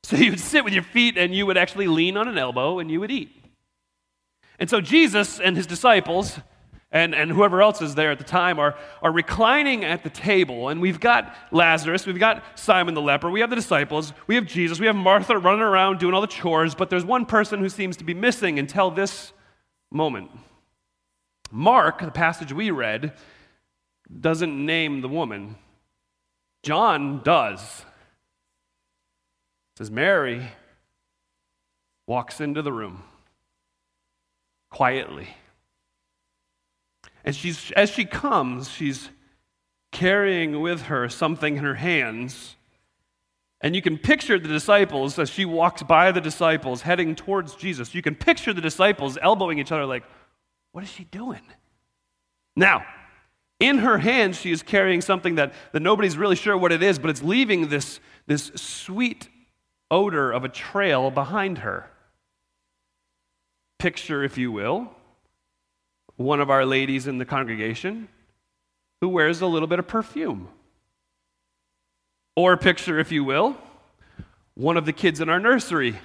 So 0.03 0.17
you 0.17 0.31
would 0.31 0.41
sit 0.41 0.65
with 0.65 0.73
your 0.73 0.83
feet 0.83 1.17
and 1.19 1.35
you 1.35 1.47
would 1.47 1.57
actually 1.57 1.87
lean 1.87 2.17
on 2.17 2.27
an 2.29 2.39
elbow 2.39 2.79
and 2.79 2.91
you 2.91 3.01
would 3.01 3.11
eat. 3.11 3.31
And 4.59 4.69
so 4.69 4.81
Jesus 4.81 5.41
and 5.41 5.57
his 5.57 5.67
disciples 5.67 6.39
and, 6.93 7.15
and 7.15 7.31
whoever 7.31 7.63
else 7.63 7.81
is 7.81 7.95
there 7.95 8.11
at 8.11 8.19
the 8.19 8.25
time 8.25 8.59
are, 8.59 8.77
are 9.03 9.13
reclining 9.13 9.85
at 9.85 10.03
the 10.03 10.11
table. 10.11 10.69
And 10.69 10.81
we've 10.81 10.99
got 10.99 11.35
Lazarus, 11.53 12.07
we've 12.07 12.19
got 12.19 12.43
Simon 12.59 12.95
the 12.95 13.01
leper, 13.01 13.31
we 13.31 13.41
have 13.41 13.51
the 13.51 13.57
disciples, 13.57 14.13
we 14.27 14.35
have 14.35 14.47
Jesus, 14.47 14.81
we 14.81 14.87
have 14.87 14.97
Martha 14.97 15.39
running 15.39 15.63
around 15.63 16.01
doing 16.01 16.15
all 16.15 16.21
the 16.21 16.27
chores, 16.27 16.75
but 16.75 16.91
there's 16.91 17.05
one 17.05 17.27
person 17.27 17.61
who 17.61 17.69
seems 17.69 17.97
to 17.99 18.05
be 18.05 18.15
missing 18.15 18.59
until 18.59 18.91
this 18.91 19.33
moment. 19.91 20.31
Mark, 21.53 22.01
the 22.01 22.11
passage 22.11 22.53
we 22.53 22.71
read, 22.71 23.13
doesn't 24.21 24.67
name 24.67 25.01
the 25.01 25.09
woman. 25.09 25.57
John 26.63 27.23
does 27.23 27.85
says 29.81 29.91
Mary 29.91 30.47
walks 32.07 32.39
into 32.39 32.61
the 32.61 32.71
room 32.71 33.03
quietly. 34.69 35.29
And 37.25 37.35
she's, 37.35 37.71
as 37.71 37.89
she 37.89 38.05
comes, 38.05 38.69
she's 38.69 39.09
carrying 39.91 40.61
with 40.61 40.83
her 40.83 41.09
something 41.09 41.57
in 41.57 41.65
her 41.65 41.77
hands. 41.77 42.57
And 43.63 43.75
you 43.75 43.81
can 43.81 43.97
picture 43.97 44.39
the 44.39 44.49
disciples 44.49 45.19
as 45.19 45.31
she 45.31 45.47
walks 45.47 45.83
by 45.83 46.13
the 46.13 46.21
disciples 46.21 46.83
heading 46.83 47.15
towards 47.15 47.55
Jesus. 47.55 47.95
You 47.95 48.03
can 48.03 48.15
picture 48.15 48.53
the 48.53 48.61
disciples 48.61 49.17
elbowing 49.23 49.59
each 49.59 49.73
other, 49.73 49.87
like, 49.87 50.05
what 50.73 50.85
is 50.85 50.91
she 50.91 51.05
doing? 51.05 51.41
Now, 52.55 52.85
in 53.59 53.79
her 53.79 53.97
hands, 53.97 54.39
she 54.39 54.53
is 54.53 54.63
carrying 54.63 55.01
something 55.01 55.37
that, 55.37 55.55
that 55.73 55.81
nobody's 55.81 56.19
really 56.19 56.37
sure 56.37 56.59
what 56.59 56.71
it 56.71 56.83
is, 56.83 56.99
but 56.99 57.09
it's 57.09 57.23
leaving 57.23 57.69
this, 57.69 57.99
this 58.27 58.53
sweet 58.57 59.31
odor 59.91 60.31
of 60.31 60.45
a 60.45 60.49
trail 60.49 61.11
behind 61.11 61.59
her. 61.59 61.91
Picture, 63.79 64.23
if 64.23 64.37
you 64.39 64.53
will, 64.53 64.95
one 66.17 66.41
of 66.41 66.51
our 66.51 66.65
ladies 66.65 67.07
in 67.07 67.19
the 67.19 67.25
congregation 67.25 68.09
who 69.01 69.09
wears 69.09 69.41
a 69.41 69.47
little 69.47 69.69
bit 69.69 69.79
of 69.79 69.89
perfume. 69.89 70.49
Or 72.37 72.57
picture, 72.57 72.99
if 72.99 73.11
you 73.11 73.25
will, 73.25 73.57
one 74.55 74.77
of 74.77 74.85
the 74.85 74.93
kids 74.93 75.21
in 75.21 75.29
our 75.29 75.41
nursery. 75.41 75.97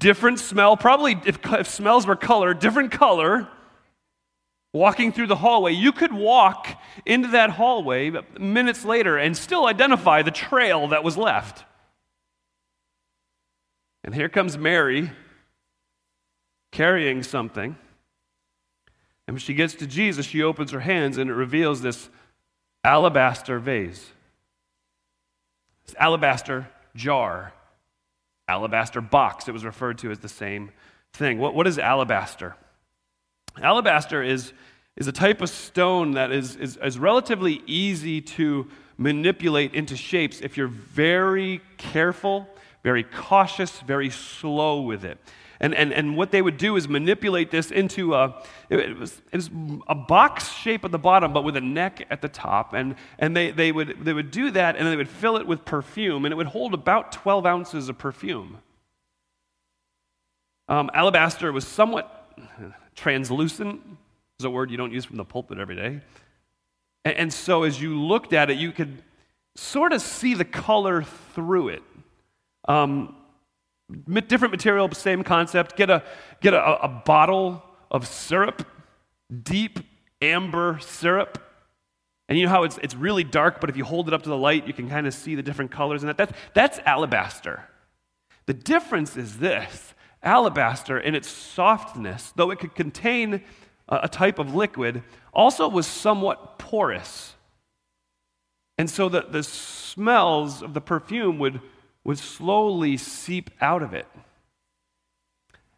different 0.00 0.40
smell, 0.40 0.76
probably 0.76 1.20
if, 1.24 1.38
if, 1.52 1.68
smells 1.68 2.06
were 2.06 2.16
color, 2.16 2.52
different 2.54 2.90
color, 2.90 3.46
walking 4.72 5.12
through 5.12 5.28
the 5.28 5.36
hallway. 5.36 5.72
You 5.72 5.92
could 5.92 6.12
walk 6.12 6.66
into 7.06 7.28
that 7.28 7.50
hallway 7.50 8.12
minutes 8.38 8.84
later 8.84 9.16
and 9.16 9.36
still 9.36 9.66
identify 9.66 10.22
the 10.22 10.30
trail 10.30 10.88
that 10.88 11.04
was 11.04 11.16
left. 11.16 11.64
And 14.04 14.14
here 14.14 14.28
comes 14.28 14.56
Mary 14.56 15.10
carrying 16.72 17.22
something. 17.22 17.76
And 19.26 19.34
when 19.34 19.40
she 19.40 19.54
gets 19.54 19.74
to 19.74 19.86
Jesus, 19.86 20.26
she 20.26 20.42
opens 20.42 20.70
her 20.70 20.80
hands 20.80 21.18
and 21.18 21.30
it 21.30 21.34
reveals 21.34 21.82
this 21.82 22.08
alabaster 22.82 23.58
vase, 23.58 24.10
this 25.86 25.94
alabaster 25.98 26.68
jar, 26.94 27.52
alabaster 28.48 29.00
box. 29.00 29.46
It 29.48 29.52
was 29.52 29.64
referred 29.64 29.98
to 29.98 30.10
as 30.10 30.18
the 30.18 30.28
same 30.28 30.70
thing. 31.12 31.38
What, 31.38 31.54
what 31.54 31.66
is 31.66 31.78
alabaster? 31.78 32.56
Alabaster 33.62 34.22
is, 34.22 34.52
is 35.00 35.08
a 35.08 35.12
type 35.12 35.40
of 35.40 35.48
stone 35.48 36.12
that 36.12 36.30
is, 36.30 36.56
is, 36.56 36.76
is 36.76 36.98
relatively 36.98 37.62
easy 37.66 38.20
to 38.20 38.68
manipulate 38.98 39.74
into 39.74 39.96
shapes 39.96 40.42
if 40.42 40.58
you're 40.58 40.68
very 40.68 41.62
careful, 41.78 42.46
very 42.84 43.02
cautious, 43.02 43.80
very 43.80 44.10
slow 44.10 44.82
with 44.82 45.02
it. 45.02 45.18
And, 45.58 45.74
and, 45.74 45.92
and 45.92 46.18
what 46.18 46.32
they 46.32 46.42
would 46.42 46.58
do 46.58 46.76
is 46.76 46.86
manipulate 46.86 47.50
this 47.50 47.70
into 47.70 48.14
a, 48.14 48.42
it 48.68 48.98
was, 48.98 49.22
it 49.32 49.36
was 49.36 49.50
a 49.88 49.94
box 49.94 50.52
shape 50.52 50.84
at 50.84 50.92
the 50.92 50.98
bottom, 50.98 51.32
but 51.32 51.44
with 51.44 51.56
a 51.56 51.62
neck 51.62 52.06
at 52.10 52.20
the 52.20 52.28
top. 52.28 52.74
And, 52.74 52.94
and 53.18 53.34
they, 53.34 53.50
they, 53.50 53.72
would, 53.72 54.04
they 54.04 54.12
would 54.12 54.30
do 54.30 54.50
that, 54.50 54.76
and 54.76 54.86
they 54.86 54.96
would 54.96 55.08
fill 55.08 55.38
it 55.38 55.46
with 55.46 55.64
perfume, 55.64 56.26
and 56.26 56.32
it 56.32 56.36
would 56.36 56.48
hold 56.48 56.74
about 56.74 57.10
12 57.10 57.46
ounces 57.46 57.88
of 57.88 57.96
perfume. 57.96 58.58
Um, 60.68 60.90
alabaster 60.92 61.52
was 61.52 61.66
somewhat 61.66 62.32
translucent, 62.94 63.80
is 64.40 64.44
a 64.44 64.50
word 64.50 64.70
you 64.70 64.76
don't 64.76 64.92
use 64.92 65.04
from 65.04 65.16
the 65.16 65.24
pulpit 65.24 65.58
every 65.58 65.76
day. 65.76 66.00
And, 67.04 67.16
and 67.16 67.32
so 67.32 67.62
as 67.62 67.80
you 67.80 68.00
looked 68.00 68.32
at 68.32 68.50
it, 68.50 68.58
you 68.58 68.72
could 68.72 69.02
sort 69.54 69.92
of 69.92 70.00
see 70.00 70.34
the 70.34 70.44
color 70.44 71.02
through 71.34 71.68
it. 71.68 71.82
Um, 72.66 73.16
different 74.26 74.52
material, 74.52 74.90
same 74.92 75.22
concept. 75.22 75.76
Get 75.76 75.90
a, 75.90 76.02
get 76.40 76.54
a, 76.54 76.82
a 76.82 76.88
bottle 76.88 77.62
of 77.90 78.06
syrup, 78.06 78.66
deep 79.42 79.80
amber 80.22 80.78
syrup. 80.80 81.42
And 82.28 82.38
you 82.38 82.46
know 82.46 82.50
how 82.50 82.62
it's, 82.62 82.78
it's 82.82 82.94
really 82.94 83.24
dark, 83.24 83.60
but 83.60 83.70
if 83.70 83.76
you 83.76 83.84
hold 83.84 84.06
it 84.06 84.14
up 84.14 84.22
to 84.22 84.28
the 84.28 84.36
light, 84.36 84.66
you 84.66 84.72
can 84.72 84.88
kind 84.88 85.06
of 85.06 85.14
see 85.14 85.34
the 85.34 85.42
different 85.42 85.70
colors 85.70 86.02
in 86.02 86.06
that. 86.06 86.16
That's, 86.16 86.32
that's 86.54 86.78
alabaster. 86.86 87.64
The 88.46 88.54
difference 88.54 89.16
is 89.16 89.38
this 89.38 89.94
alabaster, 90.22 90.98
in 90.98 91.14
its 91.14 91.28
softness, 91.28 92.32
though 92.36 92.50
it 92.50 92.58
could 92.58 92.74
contain 92.74 93.42
a, 93.90 94.08
type 94.08 94.38
of 94.38 94.54
liquid, 94.54 95.02
also 95.32 95.68
was 95.68 95.86
somewhat 95.86 96.58
porous. 96.58 97.34
And 98.78 98.88
so 98.88 99.08
the, 99.08 99.22
the 99.22 99.42
smells 99.42 100.62
of 100.62 100.74
the 100.74 100.80
perfume 100.80 101.38
would 101.38 101.60
would 102.04 102.18
slowly 102.18 102.96
seep 102.96 103.50
out 103.60 103.82
of 103.82 103.94
it. 103.94 104.06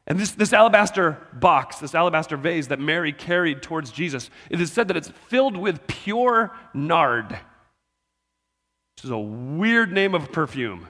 And 0.06 0.18
this, 0.18 0.32
this 0.32 0.52
alabaster 0.52 1.18
box, 1.32 1.78
this 1.78 1.94
alabaster 1.94 2.36
vase 2.36 2.68
that 2.68 2.80
Mary 2.80 3.12
carried 3.12 3.62
towards 3.62 3.92
Jesus, 3.92 4.30
it 4.50 4.60
is 4.60 4.72
said 4.72 4.88
that 4.88 4.96
it's 4.96 5.12
filled 5.28 5.56
with 5.56 5.86
pure 5.86 6.52
nard, 6.74 7.30
which 7.30 9.04
is 9.04 9.10
a 9.10 9.18
weird 9.18 9.92
name 9.92 10.14
of 10.14 10.32
perfume. 10.32 10.88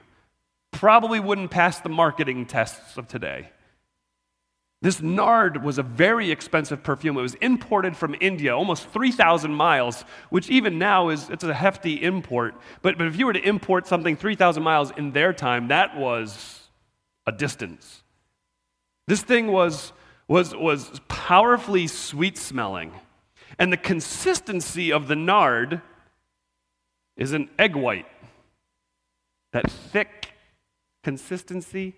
Probably 0.71 1.19
wouldn't 1.19 1.51
pass 1.51 1.79
the 1.79 1.89
marketing 1.89 2.47
tests 2.47 2.97
of 2.97 3.07
today. 3.07 3.49
This 4.83 5.01
nard 5.01 5.63
was 5.63 5.77
a 5.77 5.83
very 5.83 6.29
expensive 6.29 6.83
perfume. 6.83 7.17
It 7.17 7.21
was 7.21 7.35
imported 7.35 7.95
from 7.95 8.17
India, 8.19 8.53
almost 8.53 8.89
3,000 8.89 9.53
miles, 9.53 10.03
which 10.29 10.49
even 10.49 10.77
now 10.77 11.07
is 11.07 11.29
it's 11.29 11.45
a 11.45 11.53
hefty 11.53 12.03
import. 12.03 12.55
But, 12.81 12.97
but 12.97 13.07
if 13.07 13.17
you 13.17 13.25
were 13.25 13.31
to 13.31 13.47
import 13.47 13.87
something 13.87 14.17
3,000 14.17 14.61
miles 14.61 14.91
in 14.97 15.13
their 15.13 15.31
time, 15.31 15.69
that 15.69 15.95
was 15.97 16.67
a 17.25 17.31
distance. 17.31 18.03
This 19.07 19.21
thing 19.21 19.47
was, 19.47 19.93
was, 20.27 20.53
was 20.53 20.99
powerfully 21.07 21.87
sweet 21.87 22.37
smelling. 22.37 22.91
And 23.57 23.71
the 23.71 23.77
consistency 23.77 24.91
of 24.91 25.07
the 25.07 25.15
nard 25.15 25.81
is 27.15 27.31
an 27.31 27.49
egg 27.57 27.77
white. 27.77 28.07
That 29.53 29.71
thick 29.71 30.33
consistency 31.05 31.95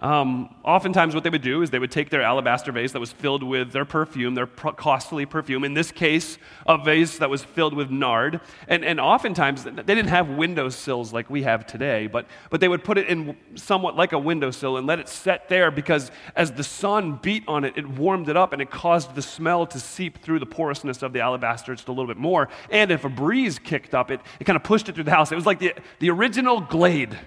um, 0.00 0.54
oftentimes, 0.62 1.12
what 1.12 1.24
they 1.24 1.30
would 1.30 1.42
do 1.42 1.60
is 1.60 1.70
they 1.70 1.80
would 1.80 1.90
take 1.90 2.08
their 2.08 2.22
alabaster 2.22 2.70
vase 2.70 2.92
that 2.92 3.00
was 3.00 3.10
filled 3.10 3.42
with 3.42 3.72
their 3.72 3.84
perfume, 3.84 4.36
their 4.36 4.46
costly 4.46 5.26
perfume, 5.26 5.64
in 5.64 5.74
this 5.74 5.90
case, 5.90 6.38
a 6.68 6.78
vase 6.78 7.18
that 7.18 7.28
was 7.28 7.42
filled 7.42 7.74
with 7.74 7.90
nard. 7.90 8.40
And, 8.68 8.84
and 8.84 9.00
oftentimes, 9.00 9.64
they 9.64 9.72
didn't 9.72 10.06
have 10.06 10.28
windowsills 10.28 11.12
like 11.12 11.28
we 11.28 11.42
have 11.42 11.66
today, 11.66 12.06
but, 12.06 12.26
but 12.48 12.60
they 12.60 12.68
would 12.68 12.84
put 12.84 12.96
it 12.96 13.08
in 13.08 13.36
somewhat 13.56 13.96
like 13.96 14.12
a 14.12 14.18
windowsill 14.20 14.76
and 14.76 14.86
let 14.86 15.00
it 15.00 15.08
set 15.08 15.48
there 15.48 15.72
because 15.72 16.12
as 16.36 16.52
the 16.52 16.62
sun 16.62 17.18
beat 17.20 17.42
on 17.48 17.64
it, 17.64 17.76
it 17.76 17.88
warmed 17.88 18.28
it 18.28 18.36
up 18.36 18.52
and 18.52 18.62
it 18.62 18.70
caused 18.70 19.16
the 19.16 19.22
smell 19.22 19.66
to 19.66 19.80
seep 19.80 20.22
through 20.22 20.38
the 20.38 20.46
porousness 20.46 21.02
of 21.02 21.12
the 21.12 21.18
alabaster 21.18 21.74
just 21.74 21.88
a 21.88 21.92
little 21.92 22.06
bit 22.06 22.16
more. 22.16 22.48
And 22.70 22.92
if 22.92 23.04
a 23.04 23.08
breeze 23.08 23.58
kicked 23.58 23.96
up, 23.96 24.12
it, 24.12 24.20
it 24.38 24.44
kind 24.44 24.56
of 24.56 24.62
pushed 24.62 24.88
it 24.88 24.94
through 24.94 25.04
the 25.04 25.10
house. 25.10 25.32
It 25.32 25.34
was 25.34 25.46
like 25.46 25.58
the, 25.58 25.74
the 25.98 26.10
original 26.10 26.60
Glade. 26.60 27.18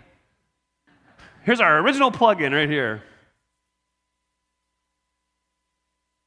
Here's 1.43 1.59
our 1.59 1.79
original 1.79 2.11
plug-in 2.11 2.53
right 2.53 2.69
here. 2.69 3.03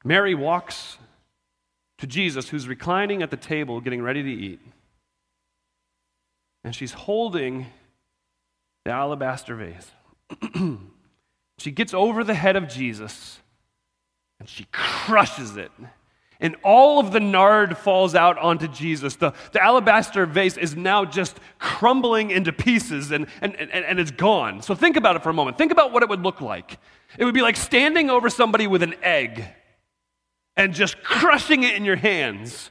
Mary 0.05 0.35
walks 0.35 0.99
to 1.99 2.07
Jesus, 2.07 2.49
who's 2.49 2.69
reclining 2.69 3.23
at 3.23 3.31
the 3.31 3.37
table 3.37 3.81
getting 3.81 4.03
ready 4.03 4.23
to 4.23 4.31
eat. 4.31 4.61
And 6.63 6.75
she's 6.75 6.93
holding 6.93 7.67
the 8.85 8.91
alabaster 8.91 9.55
vase. 9.55 9.91
she 11.59 11.71
gets 11.71 11.95
over 11.95 12.25
the 12.25 12.35
head 12.35 12.57
of 12.57 12.69
Jesus 12.69 13.41
and 14.41 14.49
she 14.49 14.67
crushes 14.73 15.57
it 15.57 15.71
and 16.41 16.57
all 16.63 16.99
of 16.99 17.13
the 17.13 17.21
nard 17.21 17.77
falls 17.79 18.15
out 18.15 18.39
onto 18.39 18.69
Jesus. 18.69 19.17
The, 19.17 19.33
the 19.53 19.63
alabaster 19.63 20.27
vase 20.27 20.57
is 20.57 20.77
now 20.77 21.05
just 21.05 21.39
crumbling 21.59 22.31
into 22.31 22.53
pieces 22.53 23.11
and, 23.11 23.27
and, 23.41 23.55
and, 23.57 23.71
and 23.71 24.01
it's 24.01 24.11
gone. 24.11 24.63
So 24.63 24.75
think 24.75 24.97
about 24.97 25.17
it 25.17 25.23
for 25.23 25.31
a 25.31 25.35
moment. 25.35 25.59
Think 25.59 25.73
about 25.73 25.93
what 25.93 26.03
it 26.03 26.09
would 26.09 26.23
look 26.23 26.41
like. 26.41 26.79
It 27.19 27.25
would 27.25 27.35
be 27.35 27.43
like 27.43 27.57
standing 27.57 28.11
over 28.11 28.29
somebody 28.29 28.67
with 28.67 28.83
an 28.83 28.95
egg 29.03 29.45
and 30.57 30.75
just 30.75 31.03
crushing 31.03 31.63
it 31.63 31.75
in 31.75 31.85
your 31.85 31.97
hands 31.97 32.71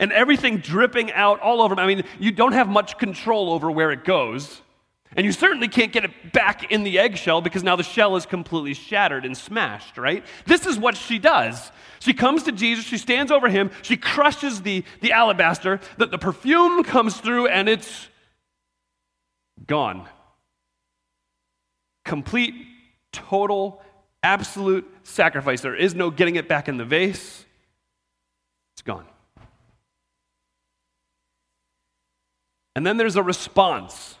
and 0.00 0.12
everything 0.12 0.58
dripping 0.58 1.12
out 1.12 1.40
all 1.40 1.62
over. 1.62 1.78
I 1.78 1.86
mean, 1.86 2.04
you 2.18 2.32
don't 2.32 2.52
have 2.52 2.68
much 2.68 2.98
control 2.98 3.52
over 3.52 3.70
where 3.70 3.90
it 3.90 4.04
goes. 4.04 4.60
And 5.16 5.24
you 5.24 5.32
certainly 5.32 5.68
can't 5.68 5.92
get 5.92 6.04
it 6.04 6.32
back 6.32 6.72
in 6.72 6.82
the 6.82 6.98
eggshell 6.98 7.40
because 7.40 7.62
now 7.62 7.76
the 7.76 7.82
shell 7.82 8.16
is 8.16 8.26
completely 8.26 8.74
shattered 8.74 9.24
and 9.24 9.36
smashed, 9.36 9.96
right? 9.96 10.24
This 10.46 10.66
is 10.66 10.78
what 10.78 10.96
she 10.96 11.18
does. 11.18 11.70
She 12.00 12.12
comes 12.12 12.42
to 12.44 12.52
Jesus, 12.52 12.84
she 12.84 12.98
stands 12.98 13.30
over 13.30 13.48
him, 13.48 13.70
she 13.82 13.96
crushes 13.96 14.62
the, 14.62 14.84
the 15.00 15.12
alabaster, 15.12 15.80
that 15.98 16.10
the 16.10 16.18
perfume 16.18 16.82
comes 16.82 17.16
through 17.16 17.46
and 17.46 17.68
it's 17.68 18.08
gone. 19.66 20.08
Complete, 22.04 22.54
total, 23.12 23.80
absolute 24.22 24.90
sacrifice. 25.04 25.60
There 25.60 25.76
is 25.76 25.94
no 25.94 26.10
getting 26.10 26.36
it 26.36 26.48
back 26.48 26.68
in 26.68 26.76
the 26.76 26.84
vase. 26.84 27.44
It's 28.74 28.82
gone. 28.82 29.06
And 32.76 32.84
then 32.84 32.96
there's 32.96 33.16
a 33.16 33.22
response 33.22 34.16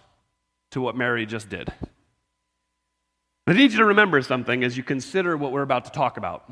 to 0.74 0.80
what 0.80 0.96
Mary 0.96 1.24
just 1.24 1.48
did. 1.48 1.72
I 3.46 3.52
need 3.52 3.70
you 3.72 3.78
to 3.78 3.84
remember 3.84 4.20
something 4.22 4.64
as 4.64 4.76
you 4.76 4.82
consider 4.82 5.36
what 5.36 5.52
we're 5.52 5.62
about 5.62 5.84
to 5.84 5.92
talk 5.92 6.16
about. 6.16 6.50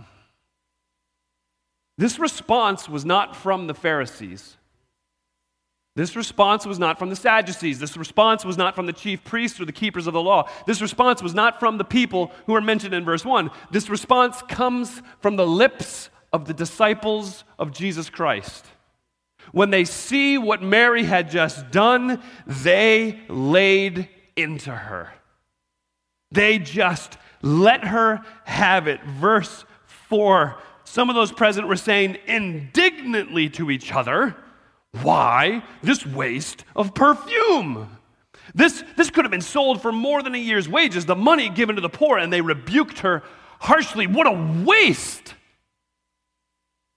This 1.99 2.19
response 2.19 2.89
was 2.89 3.05
not 3.05 3.35
from 3.35 3.67
the 3.67 3.75
Pharisees. 3.75 4.57
This 5.97 6.15
response 6.15 6.65
was 6.65 6.79
not 6.79 6.99
from 7.01 7.11
the 7.11 7.17
Sadducees. 7.17 7.81
This 7.81 7.97
response 7.97 8.45
was 8.45 8.57
not 8.57 8.77
from 8.77 8.87
the 8.87 8.93
chief 8.93 9.25
priests 9.25 9.61
or 9.61 9.65
the 9.65 9.73
keepers 9.73 10.07
of 10.07 10.15
the 10.15 10.23
law. 10.23 10.49
This 10.67 10.81
response 10.81 11.21
was 11.21 11.35
not 11.35 11.59
from 11.59 11.77
the 11.77 11.85
people 11.85 12.31
who 12.47 12.55
are 12.55 12.61
mentioned 12.61 12.95
in 12.95 13.05
verse 13.05 13.25
1. 13.25 13.51
This 13.73 13.91
response 13.91 14.41
comes 14.43 15.03
from 15.21 15.35
the 15.35 15.47
lips 15.47 16.11
of 16.33 16.47
the 16.47 16.55
disciples 16.55 17.43
of 17.59 17.73
Jesus 17.73 18.09
Christ. 18.09 18.67
When 19.51 19.71
they 19.71 19.85
see 19.85 20.39
what 20.39 20.63
Mary 20.63 21.05
had 21.05 21.31
just 21.31 21.71
done, 21.71 22.23
they 22.47 23.21
laid 23.29 24.09
into 24.37 24.71
her. 24.71 25.13
They 26.31 26.59
just 26.59 27.19
let 27.43 27.85
her 27.85 28.25
have 28.45 28.87
it. 28.87 29.03
Verse 29.05 29.65
4 30.09 30.57
some 30.93 31.09
of 31.09 31.15
those 31.15 31.33
present 31.33 31.69
were 31.69 31.77
saying 31.77 32.19
indignantly 32.27 33.49
to 33.49 33.71
each 33.71 33.95
other, 33.95 34.37
Why 35.01 35.63
this 35.83 36.05
waste 36.05 36.67
of 36.77 36.95
perfume? 36.95 37.97
This, 38.55 38.85
this 38.99 39.09
could 39.09 39.25
have 39.25 39.31
been 39.31 39.41
sold 39.41 39.81
for 39.81 39.91
more 39.91 40.23
than 40.23 40.35
a 40.35 40.39
year's 40.39 40.69
wages, 40.69 41.07
the 41.07 41.17
money 41.17 41.49
given 41.49 41.77
to 41.77 41.81
the 41.81 41.89
poor, 41.89 42.19
and 42.19 42.31
they 42.31 42.43
rebuked 42.43 42.99
her 42.99 43.23
harshly. 43.61 44.07
What 44.07 44.27
a 44.27 44.65
waste! 44.67 45.33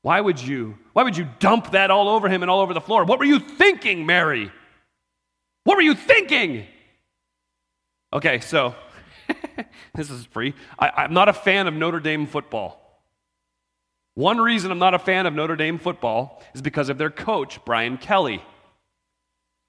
Why 0.05 0.21
would 0.21 0.39
you? 0.39 0.77
Why 0.93 1.01
would 1.01 1.17
you 1.17 1.27
dump 1.39 1.71
that 1.71 1.89
all 1.89 2.09
over 2.09 2.29
him 2.29 2.43
and 2.43 2.51
all 2.51 2.59
over 2.59 2.75
the 2.75 2.79
floor? 2.79 3.05
What 3.05 3.17
were 3.17 3.25
you 3.25 3.39
thinking, 3.39 4.05
Mary? 4.05 4.51
What 5.63 5.77
were 5.77 5.81
you 5.81 5.95
thinking? 5.95 6.67
Okay, 8.13 8.39
so 8.39 8.75
this 9.95 10.11
is 10.11 10.23
free. 10.25 10.53
I, 10.77 10.91
I'm 10.95 11.13
not 11.15 11.27
a 11.27 11.33
fan 11.33 11.65
of 11.65 11.73
Notre 11.73 11.99
Dame 11.99 12.27
football. 12.27 13.01
One 14.13 14.37
reason 14.37 14.69
I'm 14.69 14.77
not 14.77 14.93
a 14.93 14.99
fan 14.99 15.25
of 15.25 15.33
Notre 15.33 15.55
Dame 15.55 15.79
football 15.79 16.43
is 16.53 16.61
because 16.61 16.89
of 16.89 16.99
their 16.99 17.09
coach, 17.09 17.65
Brian 17.65 17.97
Kelly. 17.97 18.43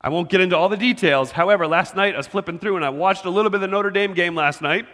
I 0.03 0.11
won't 0.11 0.29
get 0.29 0.43
into 0.43 0.55
all 0.55 0.69
the 0.69 0.77
details. 0.77 1.31
However, 1.31 1.67
last 1.67 1.97
night 1.97 2.13
I 2.13 2.19
was 2.19 2.27
flipping 2.27 2.59
through 2.59 2.77
and 2.77 2.85
I 2.85 2.91
watched 2.91 3.25
a 3.25 3.31
little 3.31 3.51
bit 3.51 3.57
of 3.57 3.63
the 3.63 3.69
Notre 3.69 3.91
Dame 3.91 4.13
game 4.13 4.35
last 4.35 4.61
night, 4.61 4.85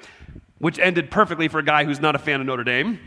which 0.58 0.78
ended 0.78 1.10
perfectly 1.10 1.48
for 1.48 1.58
a 1.58 1.64
guy 1.64 1.82
who's 1.82 1.98
not 1.98 2.14
a 2.14 2.20
fan 2.20 2.40
of 2.40 2.46
Notre 2.46 2.62
Dame. 2.62 3.00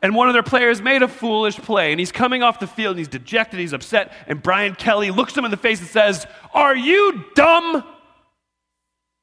And 0.00 0.14
one 0.14 0.28
of 0.28 0.32
their 0.32 0.44
players 0.44 0.80
made 0.80 1.02
a 1.02 1.08
foolish 1.08 1.56
play, 1.56 1.90
and 1.90 1.98
he's 1.98 2.12
coming 2.12 2.42
off 2.42 2.60
the 2.60 2.68
field 2.68 2.92
and 2.92 2.98
he's 2.98 3.08
dejected, 3.08 3.58
he's 3.58 3.72
upset, 3.72 4.12
and 4.28 4.40
Brian 4.42 4.74
Kelly 4.74 5.10
looks 5.10 5.36
him 5.36 5.44
in 5.44 5.50
the 5.50 5.56
face 5.56 5.80
and 5.80 5.88
says, 5.88 6.26
Are 6.54 6.76
you 6.76 7.24
dumb? 7.34 7.84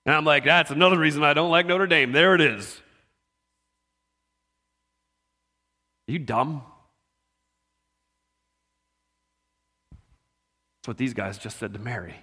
And 0.05 0.15
I'm 0.15 0.25
like, 0.25 0.44
That's 0.44 0.72
another 0.72 1.00
reason 1.00 1.24
I 1.24 1.34
don't 1.34 1.50
like 1.50 1.65
Notre 1.65 1.88
Dame. 1.88 2.12
There 2.12 2.36
it 2.36 2.41
is. 2.41 2.82
Are 6.08 6.12
you 6.12 6.20
dumb? 6.20 6.62
That's 10.86 10.89
what 10.89 10.98
these 10.98 11.13
guys 11.13 11.38
just 11.38 11.58
said 11.58 11.74
to 11.74 11.79
Mary. 11.79 12.15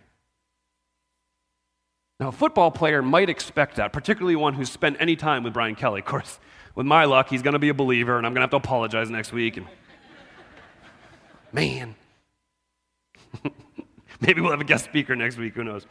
Now, 2.20 2.28
a 2.28 2.32
football 2.32 2.70
player 2.70 3.02
might 3.02 3.28
expect 3.28 3.76
that, 3.76 3.92
particularly 3.92 4.36
one 4.36 4.54
who's 4.54 4.70
spent 4.70 4.98
any 5.00 5.16
time 5.16 5.42
with 5.42 5.54
Brian 5.54 5.74
Kelly. 5.74 5.98
Of 5.98 6.06
course, 6.06 6.38
with 6.74 6.86
my 6.86 7.04
luck, 7.04 7.28
he's 7.28 7.42
going 7.42 7.52
to 7.52 7.58
be 7.58 7.68
a 7.68 7.74
believer, 7.74 8.16
and 8.16 8.26
I'm 8.26 8.32
going 8.32 8.40
to 8.40 8.42
have 8.42 8.50
to 8.50 8.56
apologize 8.56 9.10
next 9.10 9.32
week. 9.32 9.56
And 9.56 9.66
man, 11.52 11.94
maybe 14.20 14.40
we'll 14.40 14.50
have 14.50 14.60
a 14.60 14.64
guest 14.64 14.84
speaker 14.84 15.14
next 15.14 15.36
week. 15.36 15.54
Who 15.54 15.64
knows? 15.64 15.86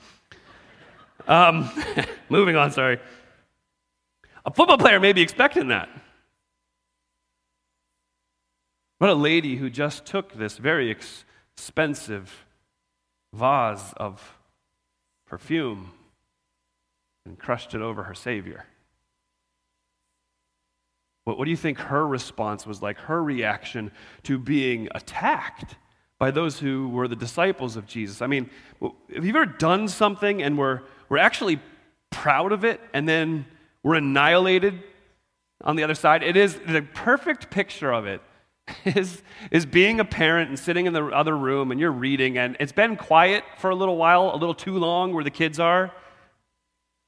Um, 1.27 1.69
moving 2.29 2.55
on. 2.55 2.71
Sorry. 2.71 3.00
A 4.45 4.51
football 4.51 4.77
player 4.77 5.00
may 5.00 5.13
be 5.13 5.21
expecting 5.21 5.67
that. 5.67 5.89
What 8.97 9.09
a 9.09 9.15
lady 9.15 9.55
who 9.55 9.69
just 9.69 10.05
took 10.05 10.33
this 10.33 10.57
very 10.57 10.91
expensive 10.91 12.45
vase 13.33 13.93
of 13.97 14.38
perfume 15.25 15.93
and 17.25 17.38
crushed 17.38 17.73
it 17.73 17.81
over 17.81 18.03
her 18.03 18.13
Savior. 18.13 18.65
What, 21.23 21.37
what 21.37 21.45
do 21.45 21.51
you 21.51 21.57
think 21.57 21.77
her 21.79 22.07
response 22.07 22.65
was 22.65 22.81
like, 22.81 22.97
her 22.99 23.23
reaction 23.23 23.91
to 24.23 24.37
being 24.37 24.87
attacked 24.95 25.75
by 26.19 26.31
those 26.31 26.59
who 26.59 26.89
were 26.89 27.07
the 27.07 27.15
disciples 27.15 27.75
of 27.75 27.85
Jesus? 27.85 28.21
I 28.21 28.27
mean, 28.27 28.49
have 29.13 29.25
you 29.25 29.29
ever 29.29 29.45
done 29.45 29.87
something 29.87 30.41
and 30.41 30.57
we're, 30.57 30.81
we're 31.09 31.17
actually 31.17 31.59
proud 32.09 32.51
of 32.51 32.63
it 32.63 32.81
and 32.93 33.07
then 33.07 33.45
we're 33.83 33.95
annihilated 33.95 34.83
on 35.63 35.75
the 35.75 35.83
other 35.83 35.95
side? 35.95 36.23
It 36.23 36.37
is 36.37 36.55
the 36.67 36.81
perfect 36.93 37.49
picture 37.49 37.91
of 37.91 38.05
it 38.05 38.21
is, 38.85 39.21
is 39.51 39.65
being 39.65 39.99
a 39.99 40.05
parent 40.05 40.49
and 40.49 40.57
sitting 40.57 40.85
in 40.85 40.93
the 40.93 41.05
other 41.07 41.37
room 41.37 41.71
and 41.71 41.79
you're 41.79 41.91
reading 41.91 42.37
and 42.37 42.57
it's 42.59 42.71
been 42.71 42.95
quiet 42.95 43.43
for 43.57 43.69
a 43.69 43.75
little 43.75 43.97
while, 43.97 44.31
a 44.33 44.37
little 44.37 44.53
too 44.53 44.77
long 44.77 45.13
where 45.13 45.23
the 45.23 45.31
kids 45.31 45.59
are. 45.59 45.91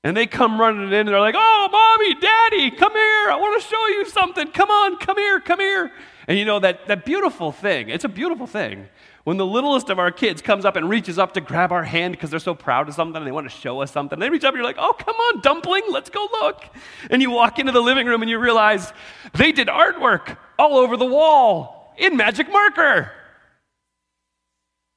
And 0.04 0.18
they 0.18 0.28
come 0.28 0.60
running 0.60 0.88
in 0.88 0.94
and 0.94 1.10
they're 1.10 1.20
like, 1.20 1.36
oh, 1.38 1.70
mommy, 1.72 2.16
daddy, 2.16 2.72
come 2.72 2.92
here. 2.92 3.32
I 3.32 3.38
want 3.40 3.62
to 3.62 3.68
show 3.68 3.88
you 3.88 4.06
something. 4.06 4.48
Come 4.52 4.70
on, 4.70 4.98
come 4.98 5.18
here, 5.18 5.40
come 5.40 5.60
here. 5.60 5.92
And 6.28 6.38
you 6.38 6.44
know, 6.44 6.60
that, 6.60 6.88
that 6.88 7.06
beautiful 7.06 7.52
thing, 7.52 7.90
it's 7.90 8.04
a 8.04 8.10
beautiful 8.10 8.46
thing. 8.46 8.88
When 9.24 9.38
the 9.38 9.46
littlest 9.46 9.90
of 9.90 10.00
our 10.00 10.12
kids 10.12 10.42
comes 10.42 10.66
up 10.66 10.76
and 10.76 10.90
reaches 10.90 11.18
up 11.18 11.34
to 11.36 11.42
grab 11.42 11.72
our 11.72 11.84
hand 11.84 12.14
because 12.14 12.30
they're 12.30 12.40
so 12.40 12.54
proud 12.54 12.90
of 12.90 12.96
something 12.96 13.16
and 13.16 13.26
they 13.26 13.32
want 13.32 13.50
to 13.50 13.58
show 13.58 13.82
us 13.82 13.92
something, 13.92 14.20
they 14.20 14.30
reach 14.30 14.44
up 14.44 14.50
and 14.50 14.58
you're 14.58 14.66
like, 14.66 14.76
oh, 14.78 14.94
come 14.94 15.16
on, 15.16 15.40
dumpling, 15.40 15.84
let's 15.90 16.10
go 16.10 16.28
look. 16.42 16.66
And 17.10 17.22
you 17.22 17.32
walk 17.32 17.58
into 17.58 17.72
the 17.72 17.82
living 17.82 18.06
room 18.06 18.22
and 18.22 18.30
you 18.30 18.40
realize 18.40 18.92
they 19.34 19.54
did 19.54 19.70
artwork 19.70 20.38
all 20.60 20.76
over 20.76 20.98
the 20.98 21.06
wall 21.06 21.94
in 21.98 22.18
magic 22.18 22.52
marker. 22.52 23.12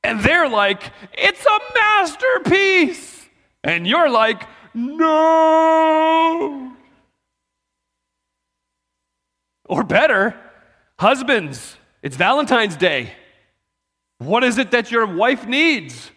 And 0.02 0.20
they're 0.20 0.48
like, 0.48 0.82
it's 1.12 1.46
a 1.46 1.58
masterpiece. 1.74 3.26
And 3.62 3.86
you're 3.86 4.10
like, 4.10 4.42
no. 4.76 6.72
Or 9.68 9.82
better, 9.82 10.38
husbands, 10.98 11.76
it's 12.02 12.16
Valentine's 12.16 12.76
Day. 12.76 13.12
What 14.18 14.44
is 14.44 14.58
it 14.58 14.70
that 14.70 14.90
your 14.90 15.06
wife 15.06 15.46
needs? 15.46 16.10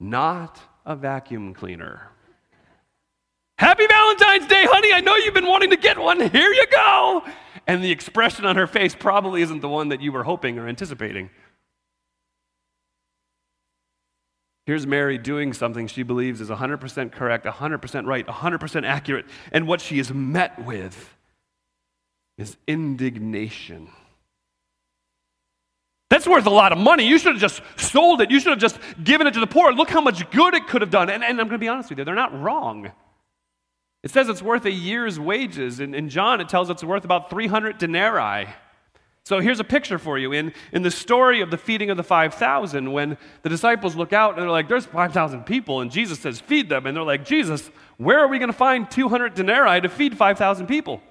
Not 0.00 0.60
a 0.84 0.96
vacuum 0.96 1.52
cleaner. 1.52 2.08
Happy 3.58 3.86
Valentine's 3.86 4.46
Day, 4.46 4.64
honey. 4.66 4.92
I 4.92 5.00
know 5.00 5.16
you've 5.16 5.34
been 5.34 5.46
wanting 5.46 5.70
to 5.70 5.76
get 5.76 5.98
one. 5.98 6.20
Here 6.20 6.52
you 6.52 6.66
go. 6.70 7.22
And 7.66 7.82
the 7.82 7.90
expression 7.90 8.44
on 8.44 8.56
her 8.56 8.66
face 8.66 8.94
probably 8.94 9.42
isn't 9.42 9.60
the 9.60 9.68
one 9.68 9.88
that 9.88 10.00
you 10.00 10.12
were 10.12 10.22
hoping 10.22 10.58
or 10.58 10.68
anticipating. 10.68 11.30
Here's 14.66 14.84
Mary 14.84 15.16
doing 15.16 15.52
something 15.52 15.86
she 15.86 16.02
believes 16.02 16.40
is 16.40 16.48
100% 16.50 17.12
correct, 17.12 17.46
100% 17.46 18.06
right, 18.06 18.26
100% 18.26 18.84
accurate. 18.84 19.26
And 19.52 19.68
what 19.68 19.80
she 19.80 20.00
is 20.00 20.12
met 20.12 20.64
with 20.64 21.14
is 22.36 22.56
indignation. 22.66 23.88
That's 26.10 26.26
worth 26.26 26.46
a 26.46 26.50
lot 26.50 26.72
of 26.72 26.78
money. 26.78 27.06
You 27.06 27.18
should 27.18 27.34
have 27.34 27.40
just 27.40 27.62
sold 27.76 28.20
it. 28.20 28.30
You 28.32 28.40
should 28.40 28.50
have 28.50 28.58
just 28.58 28.78
given 29.02 29.28
it 29.28 29.34
to 29.34 29.40
the 29.40 29.46
poor. 29.46 29.72
Look 29.72 29.88
how 29.88 30.00
much 30.00 30.28
good 30.30 30.54
it 30.54 30.66
could 30.66 30.80
have 30.80 30.90
done. 30.90 31.10
And, 31.10 31.22
and 31.22 31.40
I'm 31.40 31.46
going 31.46 31.58
to 31.60 31.64
be 31.64 31.68
honest 31.68 31.90
with 31.90 32.00
you, 32.00 32.04
they're 32.04 32.14
not 32.14 32.38
wrong. 32.40 32.90
It 34.02 34.10
says 34.10 34.28
it's 34.28 34.42
worth 34.42 34.64
a 34.66 34.70
year's 34.70 35.18
wages. 35.18 35.78
In, 35.78 35.94
in 35.94 36.08
John, 36.08 36.40
it 36.40 36.48
tells 36.48 36.70
it's 36.70 36.84
worth 36.84 37.04
about 37.04 37.30
300 37.30 37.78
denarii. 37.78 38.48
So 39.26 39.40
here's 39.40 39.58
a 39.58 39.64
picture 39.64 39.98
for 39.98 40.18
you. 40.18 40.30
In, 40.30 40.52
in 40.70 40.82
the 40.82 40.90
story 40.92 41.40
of 41.40 41.50
the 41.50 41.58
feeding 41.58 41.90
of 41.90 41.96
the 41.96 42.04
5,000, 42.04 42.92
when 42.92 43.18
the 43.42 43.48
disciples 43.48 43.96
look 43.96 44.12
out 44.12 44.34
and 44.34 44.42
they're 44.42 44.48
like, 44.48 44.68
there's 44.68 44.86
5,000 44.86 45.44
people, 45.44 45.80
and 45.80 45.90
Jesus 45.90 46.20
says, 46.20 46.38
feed 46.38 46.68
them. 46.68 46.86
And 46.86 46.96
they're 46.96 47.02
like, 47.02 47.24
Jesus, 47.24 47.68
where 47.96 48.20
are 48.20 48.28
we 48.28 48.38
going 48.38 48.52
to 48.52 48.56
find 48.56 48.88
200 48.88 49.34
denarii 49.34 49.80
to 49.80 49.88
feed 49.88 50.16
5,000 50.16 50.68
people? 50.68 51.02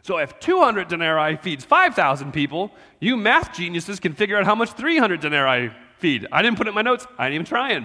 So 0.00 0.16
if 0.16 0.40
200 0.40 0.88
denarii 0.88 1.36
feeds 1.36 1.62
5,000 1.62 2.32
people, 2.32 2.72
you 3.00 3.18
math 3.18 3.52
geniuses 3.52 4.00
can 4.00 4.14
figure 4.14 4.38
out 4.38 4.46
how 4.46 4.54
much 4.54 4.70
300 4.70 5.20
denarii 5.20 5.72
feed. 5.98 6.26
I 6.32 6.40
didn't 6.40 6.56
put 6.56 6.68
it 6.68 6.70
in 6.70 6.74
my 6.74 6.80
notes, 6.80 7.06
I 7.18 7.26
didn't 7.26 7.34
even 7.34 7.46
try 7.46 7.72
it. 7.72 7.82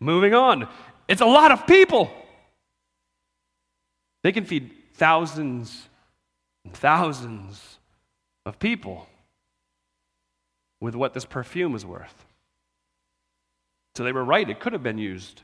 Moving 0.00 0.32
on. 0.32 0.66
It's 1.08 1.20
a 1.20 1.26
lot 1.26 1.52
of 1.52 1.66
people. 1.66 2.10
They 4.22 4.32
can 4.32 4.46
feed 4.46 4.70
thousands 4.94 5.88
and 6.64 6.72
thousands 6.72 7.77
of 8.48 8.58
people 8.58 9.06
with 10.80 10.94
what 10.94 11.14
this 11.14 11.24
perfume 11.24 11.74
is 11.74 11.84
worth. 11.84 12.24
So 13.94 14.04
they 14.04 14.12
were 14.12 14.24
right. 14.24 14.48
It 14.48 14.60
could 14.60 14.72
have 14.72 14.82
been 14.82 14.98
used, 14.98 15.42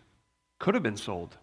could 0.58 0.74
have 0.74 0.82
been 0.82 0.96
sold. 0.96 1.36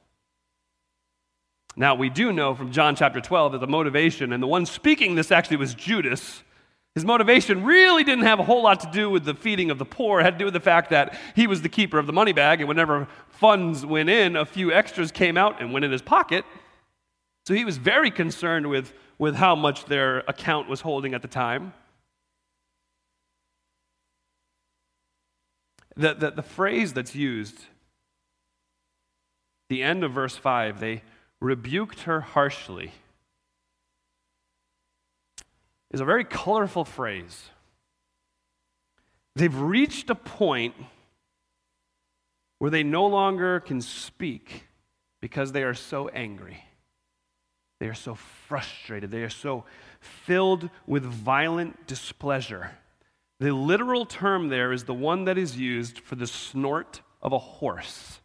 Now, 1.75 1.95
we 1.95 2.09
do 2.09 2.33
know 2.33 2.53
from 2.53 2.71
John 2.71 2.95
chapter 2.95 3.21
12 3.21 3.53
that 3.53 3.59
the 3.59 3.67
motivation, 3.67 4.33
and 4.33 4.41
the 4.41 4.47
one 4.47 4.65
speaking 4.65 5.15
this 5.15 5.31
actually 5.31 5.57
was 5.57 5.73
Judas. 5.73 6.43
His 6.95 7.05
motivation 7.05 7.63
really 7.63 8.03
didn't 8.03 8.25
have 8.25 8.39
a 8.39 8.43
whole 8.43 8.63
lot 8.63 8.81
to 8.81 8.91
do 8.91 9.09
with 9.09 9.23
the 9.23 9.33
feeding 9.33 9.71
of 9.71 9.77
the 9.77 9.85
poor. 9.85 10.19
It 10.19 10.23
had 10.23 10.33
to 10.33 10.39
do 10.39 10.45
with 10.45 10.53
the 10.53 10.59
fact 10.59 10.89
that 10.89 11.17
he 11.35 11.47
was 11.47 11.61
the 11.61 11.69
keeper 11.69 11.97
of 11.97 12.07
the 12.07 12.13
money 12.13 12.33
bag, 12.33 12.59
and 12.59 12.67
whenever 12.67 13.07
funds 13.29 13.85
went 13.85 14.09
in, 14.09 14.35
a 14.35 14.45
few 14.45 14.73
extras 14.73 15.11
came 15.11 15.37
out 15.37 15.61
and 15.61 15.71
went 15.71 15.85
in 15.85 15.91
his 15.91 16.01
pocket. 16.01 16.43
So 17.51 17.55
he 17.55 17.65
was 17.65 17.77
very 17.77 18.11
concerned 18.11 18.67
with 18.67 18.93
with 19.19 19.35
how 19.35 19.55
much 19.57 19.83
their 19.83 20.19
account 20.19 20.69
was 20.69 20.79
holding 20.79 21.13
at 21.13 21.21
the 21.21 21.27
time. 21.27 21.73
The, 25.97 26.13
the, 26.13 26.31
the 26.31 26.41
phrase 26.41 26.93
that's 26.93 27.13
used, 27.13 27.59
the 29.67 29.83
end 29.83 30.05
of 30.05 30.13
verse 30.13 30.37
5, 30.37 30.79
they 30.79 31.03
rebuked 31.41 32.03
her 32.03 32.21
harshly, 32.21 32.93
is 35.91 35.99
a 35.99 36.05
very 36.05 36.23
colorful 36.23 36.85
phrase. 36.85 37.49
They've 39.35 39.53
reached 39.53 40.09
a 40.09 40.15
point 40.15 40.75
where 42.59 42.71
they 42.71 42.83
no 42.83 43.07
longer 43.07 43.59
can 43.59 43.81
speak 43.81 44.67
because 45.19 45.51
they 45.51 45.63
are 45.63 45.73
so 45.73 46.07
angry. 46.07 46.63
They 47.81 47.87
are 47.87 47.95
so 47.95 48.13
frustrated. 48.13 49.09
They 49.09 49.23
are 49.23 49.29
so 49.31 49.63
filled 49.99 50.69
with 50.85 51.03
violent 51.03 51.87
displeasure. 51.87 52.69
The 53.39 53.51
literal 53.51 54.05
term 54.05 54.49
there 54.49 54.71
is 54.71 54.83
the 54.83 54.93
one 54.93 55.25
that 55.25 55.35
is 55.35 55.57
used 55.57 55.97
for 55.97 56.13
the 56.13 56.27
snort 56.27 57.01
of 57.23 57.33
a 57.33 57.39
horse. 57.39 58.19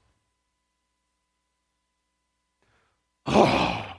Oh. 3.24 3.82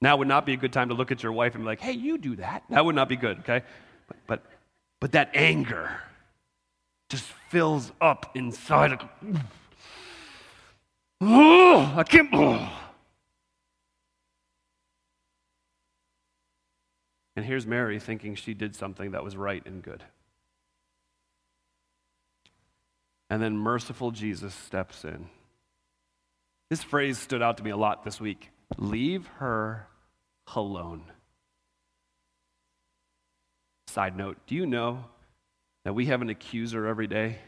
Now 0.00 0.18
would 0.18 0.28
not 0.28 0.46
be 0.46 0.52
a 0.52 0.56
good 0.56 0.74
time 0.74 0.90
to 0.90 0.94
look 0.94 1.10
at 1.10 1.22
your 1.22 1.32
wife 1.32 1.56
and 1.56 1.64
be 1.64 1.66
like, 1.66 1.80
hey, 1.80 1.92
you 1.92 2.16
do 2.16 2.36
that. 2.36 2.62
That 2.70 2.84
would 2.84 2.94
not 2.94 3.08
be 3.08 3.16
good, 3.16 3.38
okay? 3.40 3.62
But, 4.06 4.16
but, 4.28 4.42
but 5.00 5.12
that 5.12 5.30
anger 5.34 5.90
just 7.08 7.24
fills 7.48 7.90
up 8.00 8.30
inside. 8.36 9.00
Oh, 11.20 11.94
I 11.96 12.02
can't. 12.02 12.28
Oh. 12.32 12.72
And 17.36 17.44
here's 17.44 17.66
Mary 17.66 17.98
thinking 18.00 18.34
she 18.34 18.54
did 18.54 18.74
something 18.74 19.10
that 19.10 19.22
was 19.22 19.36
right 19.36 19.64
and 19.66 19.82
good. 19.82 20.02
And 23.28 23.42
then 23.42 23.56
merciful 23.56 24.10
Jesus 24.10 24.54
steps 24.54 25.04
in. 25.04 25.28
This 26.70 26.82
phrase 26.82 27.18
stood 27.18 27.42
out 27.42 27.58
to 27.58 27.64
me 27.64 27.70
a 27.70 27.76
lot 27.76 28.04
this 28.04 28.20
week 28.20 28.50
leave 28.78 29.26
her 29.38 29.86
alone. 30.54 31.04
Side 33.88 34.16
note 34.16 34.38
do 34.46 34.54
you 34.54 34.66
know 34.66 35.04
that 35.84 35.94
we 35.94 36.06
have 36.06 36.22
an 36.22 36.30
accuser 36.30 36.86
every 36.86 37.06
day? 37.06 37.38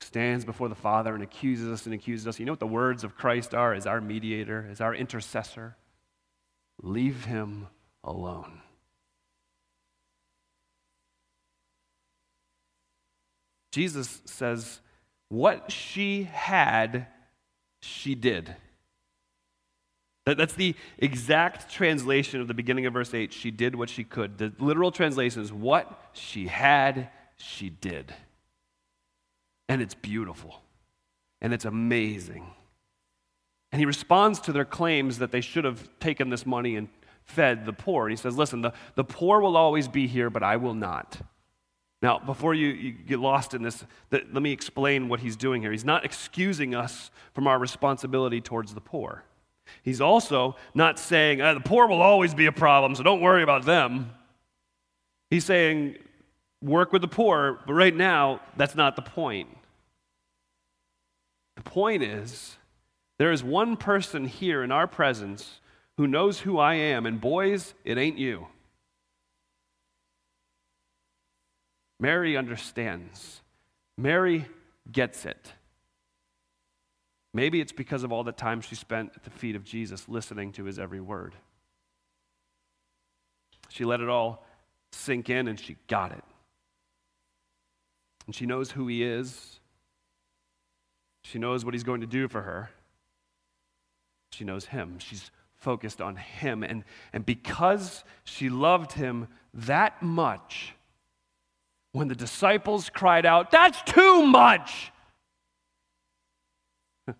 Stands 0.00 0.44
before 0.44 0.68
the 0.68 0.74
Father 0.74 1.14
and 1.14 1.22
accuses 1.22 1.68
us 1.68 1.86
and 1.86 1.94
accuses 1.94 2.26
us. 2.26 2.38
You 2.38 2.46
know 2.46 2.52
what 2.52 2.60
the 2.60 2.66
words 2.66 3.04
of 3.04 3.16
Christ 3.16 3.54
are 3.54 3.74
as 3.74 3.86
our 3.86 4.00
mediator, 4.00 4.66
as 4.70 4.80
our 4.80 4.94
intercessor? 4.94 5.76
Leave 6.82 7.24
him 7.24 7.66
alone. 8.04 8.62
Jesus 13.72 14.22
says, 14.24 14.80
What 15.28 15.70
she 15.70 16.24
had, 16.24 17.06
she 17.82 18.14
did. 18.14 18.56
That's 20.24 20.54
the 20.54 20.74
exact 20.98 21.72
translation 21.72 22.40
of 22.40 22.48
the 22.48 22.54
beginning 22.54 22.86
of 22.86 22.92
verse 22.92 23.14
8. 23.14 23.32
She 23.32 23.50
did 23.50 23.74
what 23.74 23.88
she 23.88 24.04
could. 24.04 24.38
The 24.38 24.52
literal 24.58 24.90
translation 24.90 25.42
is 25.42 25.52
what 25.52 26.10
she 26.12 26.48
had, 26.48 27.08
she 27.36 27.70
did. 27.70 28.14
And 29.68 29.82
it's 29.82 29.94
beautiful. 29.94 30.62
And 31.40 31.52
it's 31.52 31.64
amazing. 31.64 32.46
And 33.70 33.80
he 33.80 33.86
responds 33.86 34.40
to 34.40 34.52
their 34.52 34.64
claims 34.64 35.18
that 35.18 35.30
they 35.30 35.40
should 35.40 35.64
have 35.64 35.88
taken 36.00 36.30
this 36.30 36.46
money 36.46 36.76
and 36.76 36.88
fed 37.24 37.66
the 37.66 37.72
poor. 37.72 38.06
And 38.06 38.12
he 38.12 38.16
says, 38.16 38.36
Listen, 38.36 38.62
the, 38.62 38.72
the 38.94 39.04
poor 39.04 39.40
will 39.40 39.56
always 39.56 39.88
be 39.88 40.06
here, 40.06 40.30
but 40.30 40.42
I 40.42 40.56
will 40.56 40.74
not. 40.74 41.20
Now, 42.00 42.18
before 42.18 42.54
you, 42.54 42.68
you 42.68 42.92
get 42.92 43.18
lost 43.18 43.54
in 43.54 43.62
this, 43.62 43.84
let 44.10 44.32
me 44.32 44.52
explain 44.52 45.08
what 45.08 45.20
he's 45.20 45.36
doing 45.36 45.62
here. 45.62 45.72
He's 45.72 45.84
not 45.84 46.04
excusing 46.04 46.74
us 46.74 47.10
from 47.34 47.48
our 47.48 47.58
responsibility 47.58 48.40
towards 48.40 48.72
the 48.72 48.80
poor. 48.80 49.24
He's 49.82 50.00
also 50.00 50.56
not 50.74 50.98
saying, 50.98 51.40
uh, 51.40 51.54
the 51.54 51.60
poor 51.60 51.88
will 51.88 52.00
always 52.00 52.34
be 52.34 52.46
a 52.46 52.52
problem, 52.52 52.94
so 52.94 53.02
don't 53.02 53.20
worry 53.20 53.42
about 53.42 53.64
them. 53.64 54.12
He's 55.28 55.44
saying, 55.44 55.96
work 56.62 56.92
with 56.92 57.02
the 57.02 57.08
poor, 57.08 57.60
but 57.66 57.74
right 57.74 57.94
now, 57.94 58.40
that's 58.56 58.76
not 58.76 58.96
the 58.96 59.02
point. 59.02 59.48
The 61.58 61.64
point 61.64 62.04
is, 62.04 62.56
there 63.18 63.32
is 63.32 63.42
one 63.42 63.76
person 63.76 64.26
here 64.26 64.62
in 64.62 64.70
our 64.70 64.86
presence 64.86 65.58
who 65.96 66.06
knows 66.06 66.38
who 66.38 66.56
I 66.56 66.74
am, 66.74 67.04
and 67.04 67.20
boys, 67.20 67.74
it 67.84 67.98
ain't 67.98 68.16
you. 68.16 68.46
Mary 71.98 72.36
understands. 72.36 73.40
Mary 73.96 74.46
gets 74.92 75.26
it. 75.26 75.52
Maybe 77.34 77.60
it's 77.60 77.72
because 77.72 78.04
of 78.04 78.12
all 78.12 78.22
the 78.22 78.30
time 78.30 78.60
she 78.60 78.76
spent 78.76 79.10
at 79.16 79.24
the 79.24 79.30
feet 79.30 79.56
of 79.56 79.64
Jesus 79.64 80.08
listening 80.08 80.52
to 80.52 80.64
his 80.64 80.78
every 80.78 81.00
word. 81.00 81.34
She 83.68 83.84
let 83.84 84.00
it 84.00 84.08
all 84.08 84.46
sink 84.92 85.28
in 85.28 85.48
and 85.48 85.58
she 85.58 85.76
got 85.88 86.12
it. 86.12 86.24
And 88.26 88.34
she 88.34 88.46
knows 88.46 88.70
who 88.70 88.86
he 88.86 89.02
is. 89.02 89.57
She 91.28 91.38
knows 91.38 91.62
what 91.62 91.74
he's 91.74 91.84
going 91.84 92.00
to 92.00 92.06
do 92.06 92.26
for 92.26 92.40
her. 92.40 92.70
She 94.32 94.44
knows 94.44 94.64
him. 94.64 94.98
She's 94.98 95.30
focused 95.56 96.00
on 96.00 96.16
him. 96.16 96.62
And, 96.62 96.84
and 97.12 97.26
because 97.26 98.02
she 98.24 98.48
loved 98.48 98.92
him 98.92 99.28
that 99.52 100.02
much, 100.02 100.74
when 101.92 102.08
the 102.08 102.14
disciples 102.14 102.88
cried 102.88 103.26
out, 103.26 103.50
That's 103.50 103.82
too 103.82 104.22
much! 104.24 104.90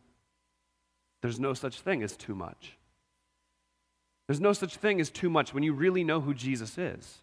There's 1.20 1.38
no 1.38 1.52
such 1.52 1.78
thing 1.80 2.02
as 2.02 2.16
too 2.16 2.34
much. 2.34 2.78
There's 4.26 4.40
no 4.40 4.54
such 4.54 4.76
thing 4.76 5.02
as 5.02 5.10
too 5.10 5.28
much 5.28 5.52
when 5.52 5.62
you 5.62 5.74
really 5.74 6.02
know 6.02 6.22
who 6.22 6.32
Jesus 6.32 6.78
is. 6.78 7.18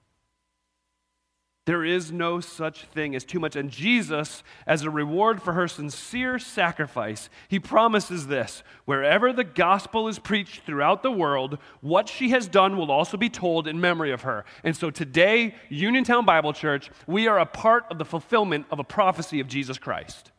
There 1.66 1.84
is 1.84 2.12
no 2.12 2.40
such 2.40 2.86
thing 2.86 3.16
as 3.16 3.24
too 3.24 3.40
much. 3.40 3.56
And 3.56 3.72
Jesus, 3.72 4.44
as 4.68 4.84
a 4.84 4.92
reward 4.92 5.42
for 5.42 5.54
her 5.54 5.68
sincere 5.68 6.38
sacrifice, 6.38 7.28
he 7.48 7.60
promises 7.60 8.28
this 8.28 8.62
wherever 8.86 9.34
the 9.34 9.44
gospel 9.44 10.08
is 10.08 10.20
preached 10.20 10.62
throughout 10.64 11.02
the 11.02 11.12
world, 11.12 11.58
what 11.82 12.08
she 12.08 12.30
has 12.30 12.48
done 12.48 12.78
will 12.78 12.92
also 12.92 13.18
be 13.18 13.30
told 13.30 13.68
in 13.68 13.82
memory 13.82 14.12
of 14.12 14.22
her. 14.22 14.46
And 14.64 14.78
so 14.78 14.92
today, 14.92 15.56
Uniontown 15.70 16.24
Bible 16.24 16.54
Church, 16.54 16.92
we 17.08 17.28
are 17.28 17.40
a 17.40 17.48
part 17.48 17.86
of 17.90 17.98
the 17.98 18.06
fulfillment 18.06 18.68
of 18.70 18.78
a 18.78 18.84
prophecy 18.84 19.40
of 19.40 19.48
Jesus 19.48 19.80
Christ. 19.80 20.32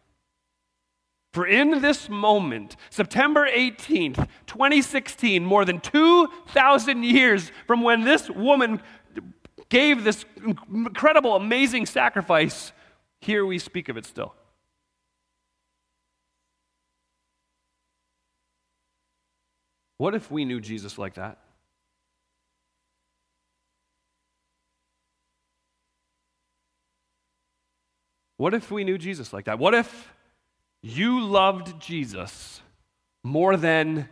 For 1.36 1.46
in 1.46 1.82
this 1.82 2.08
moment, 2.08 2.76
September 2.88 3.46
18th, 3.46 4.26
2016, 4.46 5.44
more 5.44 5.66
than 5.66 5.80
2,000 5.80 7.04
years 7.04 7.52
from 7.66 7.82
when 7.82 8.04
this 8.04 8.30
woman 8.30 8.80
gave 9.68 10.04
this 10.04 10.24
incredible, 10.72 11.36
amazing 11.36 11.86
sacrifice, 11.86 12.72
here 13.20 13.44
we 13.44 13.58
speak 13.58 13.88
of 13.88 13.96
it 13.96 14.06
still. 14.06 14.34
What 19.98 20.14
if 20.14 20.30
we 20.30 20.44
knew 20.44 20.60
Jesus 20.60 20.98
like 20.98 21.14
that? 21.14 21.38
What 28.36 28.52
if 28.52 28.70
we 28.70 28.84
knew 28.84 28.98
Jesus 28.98 29.32
like 29.32 29.46
that? 29.46 29.58
What 29.58 29.74
if 29.74 30.12
you 30.82 31.20
loved 31.20 31.80
Jesus 31.80 32.60
more 33.24 33.56
than 33.56 34.08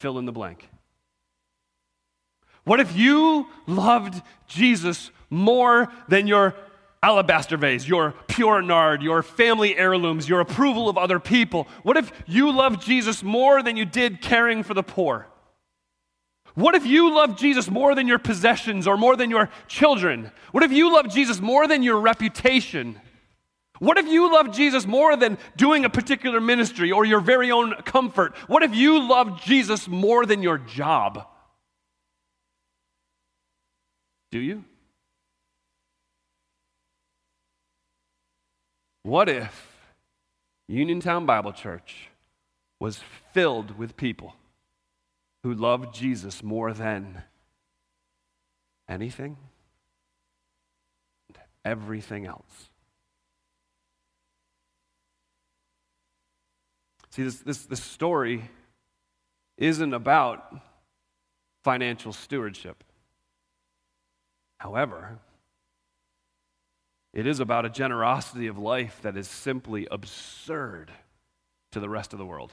fill 0.00 0.18
in 0.18 0.26
the 0.26 0.32
blank? 0.32 0.68
What 2.66 2.80
if 2.80 2.96
you 2.96 3.46
loved 3.68 4.20
Jesus 4.48 5.12
more 5.30 5.88
than 6.08 6.26
your 6.26 6.52
alabaster 7.00 7.56
vase, 7.56 7.86
your 7.86 8.12
pure 8.26 8.60
nard, 8.60 9.02
your 9.02 9.22
family 9.22 9.78
heirlooms, 9.78 10.28
your 10.28 10.40
approval 10.40 10.88
of 10.88 10.98
other 10.98 11.20
people? 11.20 11.68
What 11.84 11.96
if 11.96 12.12
you 12.26 12.50
loved 12.50 12.82
Jesus 12.82 13.22
more 13.22 13.62
than 13.62 13.76
you 13.76 13.84
did 13.84 14.20
caring 14.20 14.64
for 14.64 14.74
the 14.74 14.82
poor? 14.82 15.28
What 16.54 16.74
if 16.74 16.84
you 16.84 17.14
loved 17.14 17.38
Jesus 17.38 17.70
more 17.70 17.94
than 17.94 18.08
your 18.08 18.18
possessions 18.18 18.88
or 18.88 18.96
more 18.96 19.14
than 19.14 19.30
your 19.30 19.48
children? 19.68 20.32
What 20.50 20.64
if 20.64 20.72
you 20.72 20.92
loved 20.92 21.12
Jesus 21.12 21.40
more 21.40 21.68
than 21.68 21.84
your 21.84 22.00
reputation? 22.00 23.00
What 23.78 23.96
if 23.96 24.08
you 24.08 24.32
loved 24.32 24.54
Jesus 24.54 24.86
more 24.86 25.14
than 25.14 25.38
doing 25.56 25.84
a 25.84 25.90
particular 25.90 26.40
ministry 26.40 26.90
or 26.90 27.04
your 27.04 27.20
very 27.20 27.52
own 27.52 27.74
comfort? 27.84 28.34
What 28.48 28.64
if 28.64 28.74
you 28.74 29.06
loved 29.06 29.44
Jesus 29.44 29.86
more 29.86 30.26
than 30.26 30.42
your 30.42 30.58
job? 30.58 31.28
Do 34.36 34.42
you? 34.42 34.64
What 39.02 39.30
if 39.30 39.78
Uniontown 40.68 41.24
Bible 41.24 41.54
Church 41.54 42.10
was 42.78 43.00
filled 43.32 43.78
with 43.78 43.96
people 43.96 44.36
who 45.42 45.54
loved 45.54 45.94
Jesus 45.94 46.42
more 46.42 46.74
than 46.74 47.22
anything 48.86 49.38
and 51.28 51.38
everything 51.64 52.26
else? 52.26 52.68
See, 57.08 57.22
this, 57.22 57.36
this, 57.36 57.64
this 57.64 57.82
story 57.82 58.50
isn't 59.56 59.94
about 59.94 60.60
financial 61.64 62.12
stewardship. 62.12 62.84
However, 64.66 65.20
it 67.14 67.24
is 67.24 67.38
about 67.38 67.64
a 67.64 67.70
generosity 67.70 68.48
of 68.48 68.58
life 68.58 68.98
that 69.02 69.16
is 69.16 69.28
simply 69.28 69.86
absurd 69.92 70.90
to 71.70 71.78
the 71.78 71.88
rest 71.88 72.12
of 72.12 72.18
the 72.18 72.26
world. 72.26 72.52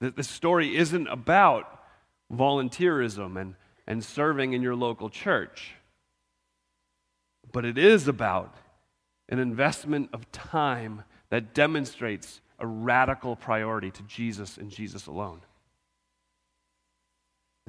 This 0.00 0.28
story 0.28 0.76
isn't 0.76 1.06
about 1.06 1.84
volunteerism 2.32 3.40
and, 3.40 3.54
and 3.86 4.02
serving 4.02 4.54
in 4.54 4.62
your 4.62 4.74
local 4.74 5.08
church, 5.08 5.74
but 7.52 7.64
it 7.64 7.78
is 7.78 8.08
about 8.08 8.56
an 9.28 9.38
investment 9.38 10.10
of 10.12 10.32
time 10.32 11.04
that 11.30 11.54
demonstrates 11.54 12.40
a 12.58 12.66
radical 12.66 13.36
priority 13.36 13.92
to 13.92 14.02
Jesus 14.02 14.56
and 14.56 14.68
Jesus 14.68 15.06
alone. 15.06 15.42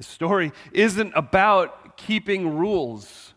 The 0.00 0.04
story 0.04 0.52
isn't 0.72 1.12
about 1.14 1.98
keeping 1.98 2.56
rules, 2.56 3.34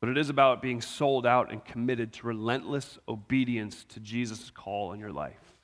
but 0.00 0.08
it 0.08 0.16
is 0.16 0.30
about 0.30 0.62
being 0.62 0.80
sold 0.80 1.26
out 1.26 1.50
and 1.50 1.64
committed 1.64 2.12
to 2.12 2.28
relentless 2.28 3.00
obedience 3.08 3.84
to 3.88 3.98
Jesus' 3.98 4.52
call 4.54 4.92
in 4.92 5.00
your 5.00 5.10
life. 5.10 5.56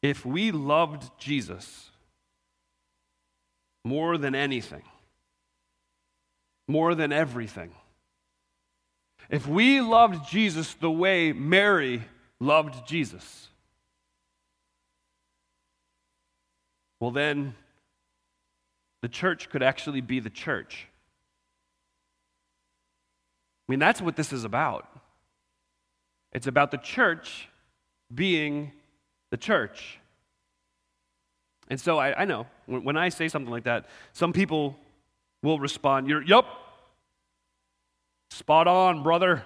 If 0.00 0.24
we 0.24 0.50
loved 0.50 1.10
Jesus 1.18 1.90
more 3.84 4.16
than 4.16 4.34
anything, 4.34 4.84
more 6.66 6.94
than 6.94 7.12
everything, 7.12 7.72
if 9.28 9.46
we 9.46 9.82
loved 9.82 10.30
Jesus 10.30 10.72
the 10.72 10.90
way 10.90 11.34
Mary 11.34 12.04
loved 12.40 12.86
Jesus, 12.86 13.48
well, 17.00 17.10
then 17.10 17.54
the 19.02 19.08
church 19.08 19.50
could 19.50 19.62
actually 19.62 20.00
be 20.00 20.20
the 20.20 20.30
church. 20.30 20.88
I 23.68 23.72
mean, 23.72 23.78
that's 23.78 24.00
what 24.00 24.16
this 24.16 24.32
is 24.32 24.44
about. 24.44 24.88
It's 26.32 26.46
about 26.46 26.70
the 26.70 26.78
church 26.78 27.48
being 28.14 28.72
the 29.30 29.36
church. 29.36 29.98
And 31.68 31.80
so 31.80 31.98
I, 31.98 32.22
I 32.22 32.24
know 32.24 32.46
when, 32.66 32.84
when, 32.84 32.96
I 32.96 33.08
say 33.08 33.28
something 33.28 33.50
like 33.50 33.64
that, 33.64 33.86
some 34.12 34.32
people 34.32 34.76
will 35.42 35.58
respond, 35.58 36.08
You're, 36.08 36.22
Yup, 36.22 36.46
spot 38.30 38.66
on, 38.66 39.02
brother. 39.02 39.44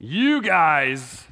You 0.00 0.40
guys, 0.40 1.26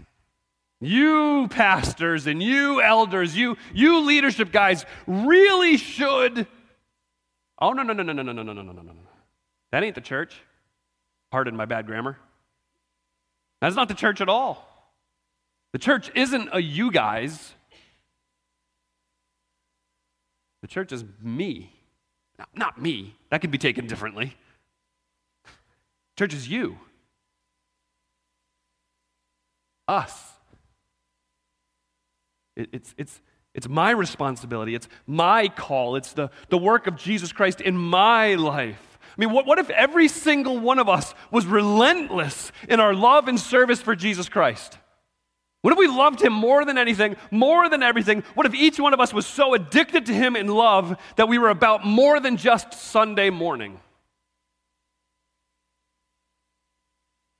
you 0.78 1.48
pastors 1.48 2.26
and 2.26 2.42
you 2.42 2.82
elders, 2.82 3.34
you, 3.34 3.56
you 3.72 4.00
leadership 4.00 4.52
guys 4.52 4.84
really 5.06 5.78
should. 5.78 6.46
Oh, 7.58 7.72
no, 7.72 7.82
no, 7.82 7.94
no, 7.94 8.02
no, 8.02 8.12
no, 8.12 8.22
no, 8.22 8.32
no, 8.32 8.42
no, 8.42 8.52
no, 8.52 8.62
no, 8.62 8.72
no, 8.72 8.82
no. 8.82 9.00
That 9.72 9.82
ain't 9.82 9.94
the 9.94 10.02
church. 10.02 10.42
Pardon 11.30 11.56
my 11.56 11.64
bad 11.64 11.86
grammar. 11.86 12.18
That's 13.62 13.74
not 13.74 13.88
the 13.88 13.94
church 13.94 14.20
at 14.20 14.28
all. 14.28 14.66
The 15.72 15.78
church 15.78 16.10
isn't 16.14 16.50
a 16.52 16.60
you 16.60 16.92
guys. 16.92 17.54
The 20.60 20.68
church 20.68 20.92
is 20.92 21.04
me. 21.22 21.72
not 22.54 22.80
me. 22.80 23.16
That 23.30 23.40
could 23.40 23.50
be 23.50 23.58
taken 23.58 23.86
differently. 23.86 24.36
Church 26.18 26.34
is 26.34 26.48
you. 26.48 26.78
Us. 29.88 30.32
It, 32.54 32.68
it's, 32.72 32.94
it's, 32.98 33.20
it's 33.54 33.68
my 33.68 33.90
responsibility. 33.90 34.74
It's 34.74 34.88
my 35.06 35.48
call. 35.48 35.96
It's 35.96 36.12
the, 36.12 36.30
the 36.50 36.58
work 36.58 36.86
of 36.86 36.96
Jesus 36.96 37.32
Christ 37.32 37.60
in 37.60 37.76
my 37.76 38.34
life. 38.34 38.98
I 39.02 39.20
mean, 39.20 39.32
what, 39.32 39.46
what 39.46 39.58
if 39.58 39.70
every 39.70 40.06
single 40.06 40.58
one 40.58 40.78
of 40.78 40.88
us 40.88 41.14
was 41.32 41.46
relentless 41.46 42.52
in 42.68 42.78
our 42.78 42.94
love 42.94 43.26
and 43.26 43.40
service 43.40 43.80
for 43.80 43.96
Jesus 43.96 44.28
Christ? 44.28 44.78
What 45.62 45.72
if 45.72 45.78
we 45.78 45.88
loved 45.88 46.22
him 46.22 46.32
more 46.32 46.64
than 46.64 46.78
anything, 46.78 47.16
more 47.32 47.68
than 47.68 47.82
everything? 47.82 48.22
What 48.34 48.46
if 48.46 48.54
each 48.54 48.78
one 48.78 48.94
of 48.94 49.00
us 49.00 49.12
was 49.12 49.26
so 49.26 49.54
addicted 49.54 50.06
to 50.06 50.14
him 50.14 50.36
in 50.36 50.46
love 50.46 50.96
that 51.16 51.28
we 51.28 51.38
were 51.38 51.48
about 51.48 51.84
more 51.84 52.20
than 52.20 52.36
just 52.36 52.74
Sunday 52.74 53.30
morning? 53.30 53.80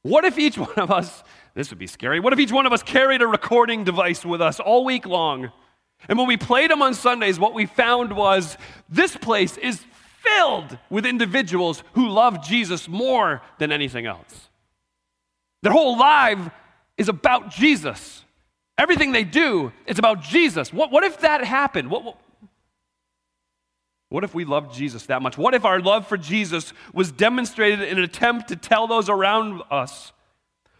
What 0.03 0.25
if 0.25 0.39
each 0.39 0.59
one 0.59 0.75
of 0.77 0.91
us, 0.91 1.23
this 1.59 1.71
would 1.71 1.79
be 1.79 1.89
scary, 1.89 2.21
what 2.21 2.33
if 2.33 2.39
each 2.39 2.53
one 2.53 2.67
of 2.67 2.73
us 2.73 2.85
carried 2.85 3.21
a 3.21 3.27
recording 3.27 3.83
device 3.83 4.25
with 4.25 4.41
us 4.41 4.61
all 4.61 4.85
week 4.85 5.05
long? 5.05 5.51
And 6.09 6.17
when 6.17 6.29
we 6.29 6.37
played 6.37 6.71
them 6.71 6.83
on 6.83 6.95
Sundays, 6.95 7.41
what 7.41 7.53
we 7.53 7.67
found 7.67 8.13
was 8.13 8.57
this 8.89 9.17
place 9.17 9.57
is 9.57 9.85
filled 10.21 10.79
with 10.89 11.05
individuals 11.05 11.83
who 11.95 12.11
love 12.11 12.47
Jesus 12.47 12.87
more 12.87 13.43
than 13.59 13.73
anything 13.73 14.07
else. 14.07 14.51
Their 15.63 15.73
whole 15.73 15.99
life 15.99 16.39
is 16.97 17.09
about 17.09 17.51
Jesus. 17.51 18.25
Everything 18.79 19.11
they 19.11 19.25
do, 19.25 19.73
it's 19.85 19.99
about 19.99 20.23
Jesus. 20.23 20.73
What, 20.73 20.93
what 20.93 21.03
if 21.03 21.19
that 21.23 21.43
happened? 21.43 21.91
What, 21.91 22.05
what, 22.05 22.21
what 24.11 24.23
if 24.23 24.33
we 24.33 24.45
loved 24.45 24.73
Jesus 24.73 25.07
that 25.07 25.23
much? 25.23 25.37
What 25.37 25.55
if 25.55 25.65
our 25.65 25.81
love 25.81 26.07
for 26.07 26.17
Jesus 26.17 26.73
was 26.95 27.11
demonstrated 27.11 27.81
in 27.81 27.99
an 27.99 28.05
attempt 28.05 28.47
to 28.51 28.55
tell 28.55 28.87
those 28.87 29.09
around 29.09 29.63
us 29.73 30.13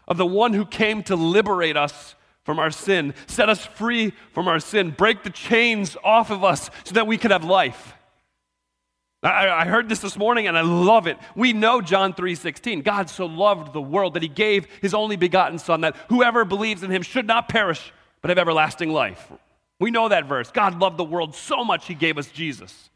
of 0.09 0.17
the 0.17 0.25
one 0.25 0.53
who 0.53 0.65
came 0.65 1.03
to 1.03 1.15
liberate 1.15 1.77
us 1.77 2.15
from 2.43 2.59
our 2.59 2.71
sin, 2.71 3.13
set 3.27 3.47
us 3.47 3.65
free 3.65 4.11
from 4.33 4.47
our 4.47 4.59
sin, 4.59 4.89
break 4.91 5.23
the 5.23 5.29
chains 5.29 5.95
off 6.03 6.31
of 6.31 6.43
us 6.43 6.69
so 6.83 6.95
that 6.95 7.07
we 7.07 7.17
could 7.17 7.31
have 7.31 7.43
life? 7.43 7.93
I, 9.21 9.49
I 9.49 9.65
heard 9.65 9.89
this 9.89 9.99
this 9.99 10.17
morning 10.17 10.47
and 10.47 10.57
I 10.57 10.61
love 10.61 11.05
it. 11.05 11.17
We 11.35 11.53
know 11.53 11.81
John 11.81 12.13
3:16. 12.13 12.83
God 12.83 13.09
so 13.09 13.25
loved 13.25 13.73
the 13.73 13.81
world 13.81 14.13
that 14.13 14.23
he 14.23 14.29
gave 14.29 14.65
his 14.81 14.93
only 14.93 15.17
begotten 15.17 15.59
son 15.59 15.81
that 15.81 15.95
whoever 16.07 16.45
believes 16.45 16.83
in 16.83 16.91
him 16.91 17.01
should 17.01 17.27
not 17.27 17.49
perish 17.49 17.91
but 18.21 18.29
have 18.29 18.37
everlasting 18.37 18.91
life. 18.91 19.31
We 19.79 19.91
know 19.91 20.09
that 20.09 20.25
verse. 20.25 20.51
God 20.51 20.79
loved 20.79 20.97
the 20.97 21.03
world 21.03 21.35
so 21.35 21.63
much 21.63 21.87
he 21.87 21.95
gave 21.95 22.17
us 22.17 22.27
Jesus. 22.29 22.89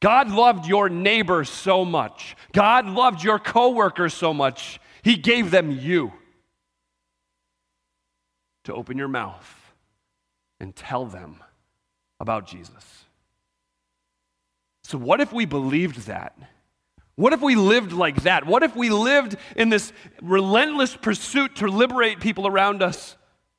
God 0.00 0.30
loved 0.30 0.66
your 0.66 0.90
neighbor 0.90 1.44
so 1.44 1.84
much. 1.84 2.36
God 2.52 2.86
loved 2.86 3.22
your 3.22 3.38
coworker 3.38 4.10
so 4.10 4.34
much. 4.34 4.78
He 5.04 5.16
gave 5.16 5.50
them 5.50 5.70
you 5.70 6.14
to 8.64 8.72
open 8.72 8.96
your 8.96 9.08
mouth 9.08 9.74
and 10.58 10.74
tell 10.74 11.04
them 11.04 11.42
about 12.18 12.46
Jesus. 12.46 13.04
So, 14.82 14.96
what 14.96 15.20
if 15.20 15.30
we 15.30 15.44
believed 15.44 16.06
that? 16.06 16.34
What 17.16 17.34
if 17.34 17.42
we 17.42 17.54
lived 17.54 17.92
like 17.92 18.22
that? 18.22 18.46
What 18.46 18.62
if 18.62 18.74
we 18.74 18.88
lived 18.88 19.36
in 19.54 19.68
this 19.68 19.92
relentless 20.22 20.96
pursuit 20.96 21.56
to 21.56 21.68
liberate 21.68 22.18
people 22.18 22.46
around 22.46 22.82
us 22.82 23.16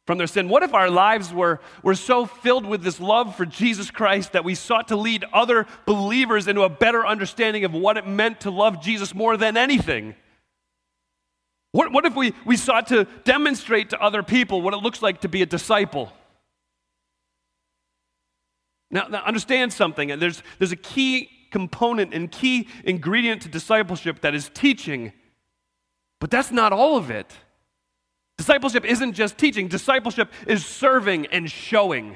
from 0.07 0.17
their 0.17 0.27
sin? 0.27 0.49
What 0.49 0.63
if 0.63 0.73
our 0.73 0.89
lives 0.89 1.31
were, 1.31 1.61
were 1.83 1.95
so 1.95 2.25
filled 2.25 2.65
with 2.65 2.81
this 2.81 2.99
love 2.99 3.35
for 3.35 3.45
Jesus 3.45 3.91
Christ 3.91 4.31
that 4.31 4.43
we 4.43 4.55
sought 4.55 4.87
to 4.87 4.95
lead 4.95 5.23
other 5.31 5.67
believers 5.85 6.47
into 6.47 6.63
a 6.63 6.69
better 6.69 7.05
understanding 7.05 7.65
of 7.65 7.73
what 7.73 7.97
it 7.97 8.07
meant 8.07 8.41
to 8.41 8.49
love 8.49 8.81
Jesus 8.81 9.13
more 9.13 9.37
than 9.37 9.57
anything? 9.57 10.15
What, 11.75 11.91
what 11.91 12.05
if 12.05 12.15
we, 12.15 12.33
we 12.45 12.55
sought 12.55 12.87
to 12.87 13.03
demonstrate 13.25 13.89
to 13.89 14.01
other 14.01 14.23
people 14.23 14.61
what 14.61 14.73
it 14.73 14.77
looks 14.77 15.01
like 15.01 15.19
to 15.21 15.27
be 15.27 15.41
a 15.41 15.45
disciple? 15.45 16.09
Now, 18.89 19.07
now 19.09 19.21
understand 19.25 19.73
something. 19.73 20.17
There's, 20.17 20.41
there's 20.57 20.71
a 20.71 20.77
key 20.77 21.29
component 21.51 22.13
and 22.13 22.31
key 22.31 22.69
ingredient 22.85 23.41
to 23.41 23.49
discipleship 23.49 24.21
that 24.21 24.33
is 24.33 24.49
teaching, 24.53 25.11
but 26.21 26.31
that's 26.31 26.49
not 26.49 26.71
all 26.71 26.95
of 26.95 27.11
it. 27.11 27.29
Discipleship 28.37 28.85
isn't 28.85 29.11
just 29.11 29.37
teaching, 29.37 29.67
discipleship 29.67 30.31
is 30.47 30.65
serving 30.65 31.25
and 31.25 31.51
showing. 31.51 32.15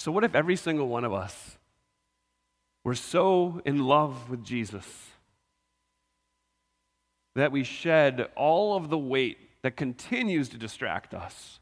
So, 0.00 0.12
what 0.12 0.22
if 0.22 0.34
every 0.34 0.56
single 0.56 0.88
one 0.88 1.06
of 1.06 1.14
us 1.14 1.56
were 2.84 2.94
so 2.94 3.62
in 3.64 3.86
love 3.86 4.28
with 4.28 4.44
Jesus 4.44 4.84
that 7.36 7.52
we 7.52 7.62
shed 7.62 8.28
all 8.34 8.76
of 8.76 8.90
the 8.90 8.98
weight 8.98 9.38
that 9.62 9.76
continues 9.76 10.48
to 10.48 10.58
distract 10.58 11.14
us? 11.14 11.60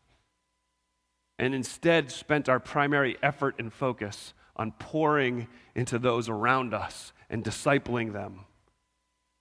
and 1.38 1.54
instead 1.54 2.10
spent 2.10 2.48
our 2.48 2.60
primary 2.60 3.16
effort 3.22 3.56
and 3.58 3.72
focus 3.72 4.34
on 4.56 4.72
pouring 4.72 5.48
into 5.74 5.98
those 5.98 6.28
around 6.28 6.72
us 6.72 7.12
and 7.28 7.44
discipling 7.44 8.12
them 8.12 8.40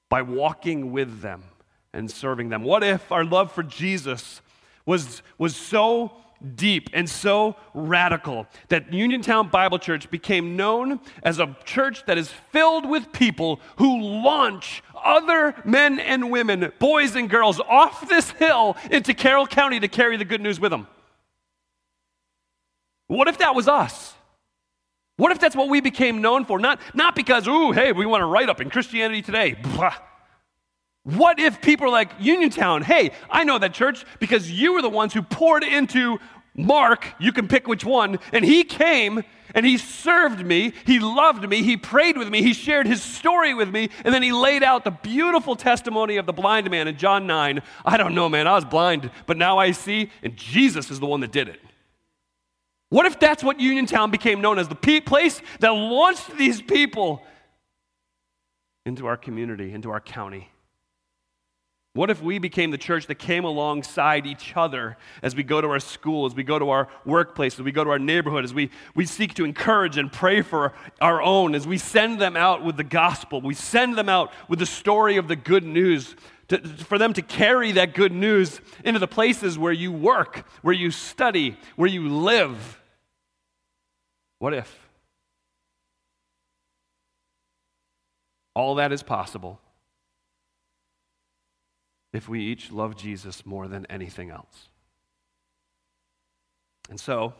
by 0.09 0.21
walking 0.21 0.91
with 0.91 1.21
them 1.21 1.43
and 1.93 2.09
serving 2.09 2.49
them. 2.49 2.63
What 2.63 2.83
if 2.83 3.11
our 3.11 3.23
love 3.23 3.51
for 3.51 3.63
Jesus 3.63 4.41
was, 4.85 5.21
was 5.37 5.55
so 5.55 6.11
deep 6.55 6.89
and 6.93 7.09
so 7.09 7.55
radical 7.73 8.47
that 8.69 8.93
Uniontown 8.93 9.49
Bible 9.49 9.79
Church 9.79 10.09
became 10.09 10.55
known 10.55 10.99
as 11.23 11.39
a 11.39 11.55
church 11.65 12.05
that 12.05 12.17
is 12.17 12.29
filled 12.51 12.89
with 12.89 13.11
people 13.11 13.59
who 13.77 14.01
launch 14.01 14.83
other 15.03 15.55
men 15.65 15.99
and 15.99 16.31
women, 16.31 16.71
boys 16.79 17.15
and 17.15 17.29
girls, 17.29 17.59
off 17.61 18.07
this 18.07 18.31
hill 18.31 18.77
into 18.91 19.13
Carroll 19.13 19.47
County 19.47 19.79
to 19.79 19.87
carry 19.87 20.17
the 20.17 20.25
good 20.25 20.41
news 20.41 20.59
with 20.59 20.71
them? 20.71 20.87
What 23.07 23.27
if 23.27 23.37
that 23.39 23.55
was 23.55 23.67
us? 23.67 24.13
What 25.17 25.31
if 25.31 25.39
that's 25.39 25.55
what 25.55 25.69
we 25.69 25.81
became 25.81 26.21
known 26.21 26.45
for? 26.45 26.57
Not, 26.57 26.79
not 26.93 27.15
because, 27.15 27.47
ooh, 27.47 27.71
hey, 27.71 27.91
we 27.91 28.05
want 28.05 28.21
to 28.21 28.25
write 28.25 28.49
up 28.49 28.59
in 28.59 28.69
Christianity 28.69 29.21
today. 29.21 29.53
Blah. 29.53 29.93
What 31.03 31.39
if 31.39 31.61
people 31.61 31.87
are 31.87 31.91
like, 31.91 32.11
Uniontown, 32.19 32.81
hey, 32.81 33.11
I 33.29 33.43
know 33.43 33.59
that 33.59 33.73
church 33.73 34.05
because 34.19 34.49
you 34.49 34.73
were 34.73 34.81
the 34.81 34.89
ones 34.89 35.13
who 35.13 35.21
poured 35.21 35.63
into 35.63 36.17
Mark, 36.55 37.07
you 37.19 37.33
can 37.33 37.47
pick 37.47 37.67
which 37.67 37.83
one, 37.83 38.19
and 38.31 38.45
he 38.45 38.63
came 38.63 39.23
and 39.55 39.65
he 39.65 39.77
served 39.77 40.45
me, 40.45 40.73
he 40.85 40.99
loved 40.99 41.47
me, 41.47 41.61
he 41.61 41.77
prayed 41.77 42.17
with 42.17 42.29
me, 42.29 42.41
he 42.41 42.53
shared 42.53 42.87
his 42.87 43.01
story 43.01 43.53
with 43.53 43.69
me, 43.69 43.89
and 44.03 44.13
then 44.13 44.23
he 44.23 44.31
laid 44.31 44.63
out 44.63 44.83
the 44.83 44.91
beautiful 44.91 45.55
testimony 45.55 46.17
of 46.17 46.25
the 46.25 46.33
blind 46.33 46.69
man 46.71 46.87
in 46.87 46.97
John 46.97 47.27
9. 47.27 47.61
I 47.85 47.97
don't 47.97 48.15
know, 48.15 48.29
man, 48.29 48.47
I 48.47 48.53
was 48.53 48.65
blind, 48.65 49.11
but 49.25 49.37
now 49.37 49.57
I 49.57 49.71
see, 49.71 50.09
and 50.21 50.35
Jesus 50.37 50.89
is 50.89 50.99
the 50.99 51.05
one 51.05 51.19
that 51.19 51.31
did 51.31 51.49
it. 51.49 51.59
What 52.89 53.05
if 53.07 53.19
that's 53.19 53.43
what 53.43 53.59
Uniontown 53.59 54.11
became 54.11 54.39
known 54.39 54.59
as? 54.59 54.67
The 54.67 55.01
place 55.01 55.41
that 55.59 55.69
launched 55.69 56.37
these 56.37 56.61
people 56.61 57.23
into 58.85 59.07
our 59.07 59.17
community, 59.17 59.73
into 59.73 59.89
our 59.89 59.99
county? 59.99 60.52
What 61.95 62.09
if 62.09 62.23
we 62.23 62.39
became 62.39 62.71
the 62.71 62.77
church 62.79 63.05
that 63.05 63.15
came 63.15 63.45
alongside 63.45 64.25
each 64.25 64.53
other 64.55 64.97
as 65.21 65.35
we 65.35 65.43
go 65.43 65.61
to 65.61 65.67
our 65.67 65.79
school, 65.79 66.25
as 66.25 66.33
we 66.33 66.43
go 66.43 66.57
to 66.57 66.71
our 66.71 66.87
workplace, 67.05 67.53
as 67.53 67.61
we 67.61 67.71
go 67.71 67.83
to 67.83 67.91
our 67.91 67.99
neighborhood, 67.99 68.43
as 68.43 68.51
we, 68.51 68.71
we 68.95 69.05
seek 69.05 69.35
to 69.35 69.45
encourage 69.45 69.97
and 69.97 70.11
pray 70.11 70.41
for 70.41 70.73
our 71.01 71.21
own, 71.21 71.53
as 71.53 71.67
we 71.67 71.77
send 71.77 72.19
them 72.19 72.35
out 72.35 72.63
with 72.63 72.77
the 72.77 72.83
gospel, 72.83 73.41
we 73.41 73.53
send 73.53 73.95
them 73.95 74.09
out 74.09 74.33
with 74.49 74.57
the 74.57 74.65
story 74.65 75.17
of 75.17 75.27
the 75.27 75.35
good 75.35 75.63
news, 75.63 76.15
to, 76.47 76.57
for 76.59 76.97
them 76.97 77.13
to 77.13 77.21
carry 77.21 77.73
that 77.73 77.93
good 77.93 78.11
news 78.11 78.59
into 78.83 78.99
the 78.99 79.07
places 79.07 79.59
where 79.59 79.71
you 79.71 79.91
work, 79.91 80.47
where 80.63 80.73
you 80.73 80.89
study, 80.89 81.57
where 81.75 81.89
you 81.89 82.09
live. 82.09 82.81
What 84.39 84.55
if? 84.55 84.79
All 88.55 88.75
that 88.75 88.91
is 88.91 89.03
possible 89.03 89.59
if 92.13 92.29
we 92.29 92.41
each 92.41 92.71
love 92.71 92.95
Jesus 92.95 93.45
more 93.45 93.67
than 93.67 93.85
anything 93.87 94.29
else. 94.29 94.69
And 96.89 96.99
so, 96.99 97.33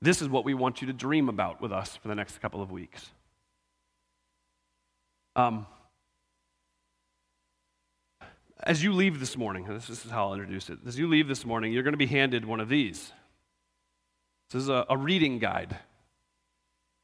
this 0.00 0.20
is 0.20 0.28
what 0.28 0.44
we 0.44 0.52
want 0.52 0.80
you 0.80 0.88
to 0.88 0.92
dream 0.92 1.28
about 1.28 1.62
with 1.62 1.72
us 1.72 1.96
for 1.96 2.08
the 2.08 2.14
next 2.14 2.40
couple 2.42 2.60
of 2.60 2.72
weeks. 2.72 3.10
Um, 5.36 5.66
as 8.64 8.82
you 8.82 8.92
leave 8.92 9.20
this 9.20 9.36
morning, 9.36 9.66
this 9.68 9.88
is 9.88 10.02
how 10.10 10.28
I'll 10.28 10.34
introduce 10.34 10.68
it. 10.70 10.78
As 10.86 10.98
you 10.98 11.08
leave 11.08 11.28
this 11.28 11.44
morning, 11.44 11.72
you're 11.72 11.84
going 11.84 11.94
to 11.94 11.98
be 11.98 12.06
handed 12.06 12.44
one 12.44 12.60
of 12.60 12.68
these. 12.68 13.12
This 14.50 14.64
is 14.64 14.68
a, 14.68 14.84
a 14.90 14.96
reading 14.96 15.38
guide. 15.38 15.78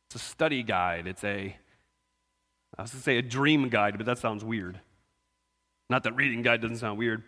It's 0.08 0.16
a 0.16 0.18
study 0.18 0.62
guide. 0.62 1.06
It's 1.06 1.24
a, 1.24 1.56
I 2.76 2.82
was 2.82 2.90
going 2.90 3.00
to 3.00 3.04
say 3.04 3.18
a 3.18 3.22
dream 3.22 3.68
guide, 3.68 3.96
but 3.96 4.06
that 4.06 4.18
sounds 4.18 4.44
weird. 4.44 4.80
Not 5.90 6.04
that 6.04 6.12
reading 6.12 6.42
guide 6.42 6.60
doesn't 6.60 6.78
sound 6.78 6.98
weird. 6.98 7.22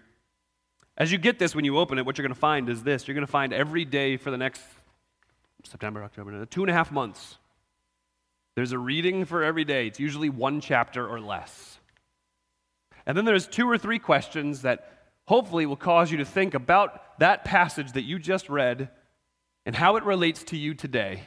As 0.96 1.10
you 1.10 1.18
get 1.18 1.38
this, 1.38 1.54
when 1.54 1.64
you 1.64 1.78
open 1.78 1.98
it, 1.98 2.04
what 2.04 2.18
you're 2.18 2.26
going 2.26 2.34
to 2.34 2.40
find 2.40 2.68
is 2.68 2.82
this. 2.82 3.08
You're 3.08 3.14
going 3.14 3.26
to 3.26 3.30
find 3.30 3.52
every 3.52 3.84
day 3.84 4.16
for 4.16 4.30
the 4.30 4.36
next 4.36 4.62
September, 5.64 6.02
October, 6.02 6.44
two 6.46 6.62
and 6.62 6.70
a 6.70 6.74
half 6.74 6.92
months. 6.92 7.38
There's 8.56 8.72
a 8.72 8.78
reading 8.78 9.24
for 9.24 9.42
every 9.42 9.64
day. 9.64 9.86
It's 9.86 9.98
usually 9.98 10.28
one 10.28 10.60
chapter 10.60 11.08
or 11.08 11.20
less. 11.20 11.78
And 13.06 13.16
then 13.16 13.24
there's 13.24 13.46
two 13.46 13.68
or 13.70 13.78
three 13.78 13.98
questions 13.98 14.62
that 14.62 14.92
hopefully 15.26 15.64
will 15.64 15.76
cause 15.76 16.10
you 16.10 16.18
to 16.18 16.24
think 16.24 16.52
about 16.52 17.18
that 17.20 17.44
passage 17.44 17.92
that 17.92 18.02
you 18.02 18.18
just 18.18 18.50
read 18.50 18.90
and 19.64 19.74
how 19.74 19.96
it 19.96 20.04
relates 20.04 20.42
to 20.44 20.56
you 20.56 20.74
today. 20.74 21.22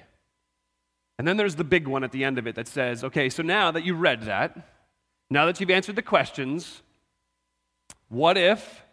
And 1.17 1.27
then 1.27 1.37
there's 1.37 1.55
the 1.55 1.63
big 1.63 1.87
one 1.87 2.03
at 2.03 2.11
the 2.11 2.23
end 2.23 2.37
of 2.37 2.45
it 2.45 2.53
that 2.55 2.67
says, 2.67 3.03
okay, 3.03 3.29
so 3.29 3.41
now 3.41 3.71
that 3.71 3.83
you've 3.83 4.01
read 4.01 4.23
that, 4.23 4.55
now 5.31 5.47
that 5.47 5.59
you've 5.59 5.71
answered 5.71 5.95
the 5.95 6.03
questions, 6.03 6.82
what 8.13 8.37
if? 8.37 8.83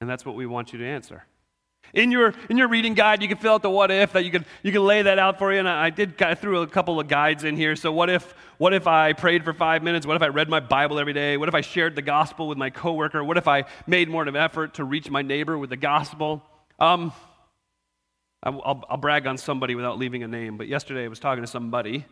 And 0.00 0.10
that's 0.10 0.26
what 0.26 0.34
we 0.34 0.44
want 0.44 0.72
you 0.72 0.80
to 0.80 0.86
answer. 0.86 1.24
In 1.92 2.10
your, 2.10 2.34
in 2.50 2.58
your 2.58 2.66
reading 2.66 2.94
guide, 2.94 3.22
you 3.22 3.28
can 3.28 3.36
fill 3.36 3.54
out 3.54 3.62
the 3.62 3.70
what 3.70 3.90
if 3.92 4.12
that 4.14 4.24
you 4.24 4.32
can, 4.32 4.44
you 4.64 4.72
can 4.72 4.84
lay 4.84 5.02
that 5.02 5.18
out 5.18 5.38
for 5.38 5.52
you. 5.52 5.60
And 5.60 5.68
I, 5.68 5.86
I 5.86 5.90
did 5.90 6.20
I 6.20 6.34
threw 6.34 6.62
a 6.62 6.66
couple 6.66 6.98
of 6.98 7.06
guides 7.06 7.44
in 7.44 7.56
here. 7.56 7.76
So 7.76 7.92
what 7.92 8.10
if 8.10 8.34
what 8.58 8.74
if 8.74 8.88
I 8.88 9.12
prayed 9.12 9.44
for 9.44 9.52
five 9.52 9.82
minutes? 9.82 10.04
What 10.04 10.16
if 10.16 10.22
I 10.22 10.28
read 10.28 10.48
my 10.48 10.60
Bible 10.60 10.98
every 10.98 11.12
day? 11.12 11.36
What 11.36 11.48
if 11.48 11.54
I 11.54 11.60
shared 11.60 11.94
the 11.94 12.02
gospel 12.02 12.48
with 12.48 12.58
my 12.58 12.70
coworker? 12.70 13.22
What 13.22 13.38
if 13.38 13.46
I 13.46 13.64
made 13.86 14.08
more 14.08 14.22
of 14.22 14.28
an 14.28 14.36
effort 14.36 14.74
to 14.74 14.84
reach 14.84 15.08
my 15.08 15.22
neighbor 15.22 15.56
with 15.56 15.70
the 15.70 15.76
gospel? 15.76 16.42
Um, 16.80 17.12
I'll, 18.42 18.84
I'll 18.90 18.96
brag 18.96 19.26
on 19.26 19.38
somebody 19.38 19.74
without 19.74 19.96
leaving 19.96 20.22
a 20.22 20.28
name. 20.28 20.56
But 20.56 20.68
yesterday 20.68 21.04
I 21.04 21.08
was 21.08 21.20
talking 21.20 21.42
to 21.42 21.50
somebody, 21.50 22.04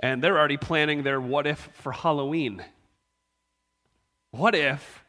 and 0.00 0.22
they're 0.22 0.38
already 0.38 0.56
planning 0.56 1.02
their 1.02 1.20
what 1.20 1.46
if 1.46 1.70
for 1.74 1.92
Halloween. 1.92 2.64
What 4.30 4.54
if? 4.54 5.04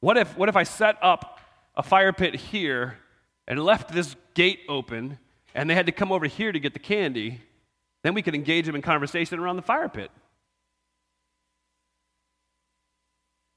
What 0.00 0.16
if? 0.16 0.36
What 0.36 0.48
if 0.48 0.56
I 0.56 0.62
set 0.62 0.96
up 1.02 1.40
a 1.74 1.82
fire 1.82 2.12
pit 2.12 2.34
here 2.34 2.98
and 3.48 3.58
left 3.62 3.92
this 3.92 4.14
gate 4.34 4.60
open, 4.68 5.18
and 5.54 5.68
they 5.68 5.74
had 5.74 5.86
to 5.86 5.92
come 5.92 6.12
over 6.12 6.26
here 6.26 6.52
to 6.52 6.60
get 6.60 6.72
the 6.72 6.78
candy, 6.78 7.40
then 8.02 8.14
we 8.14 8.22
could 8.22 8.34
engage 8.34 8.66
them 8.66 8.74
in 8.74 8.82
conversation 8.82 9.38
around 9.38 9.56
the 9.56 9.62
fire 9.62 9.88
pit. 9.88 10.10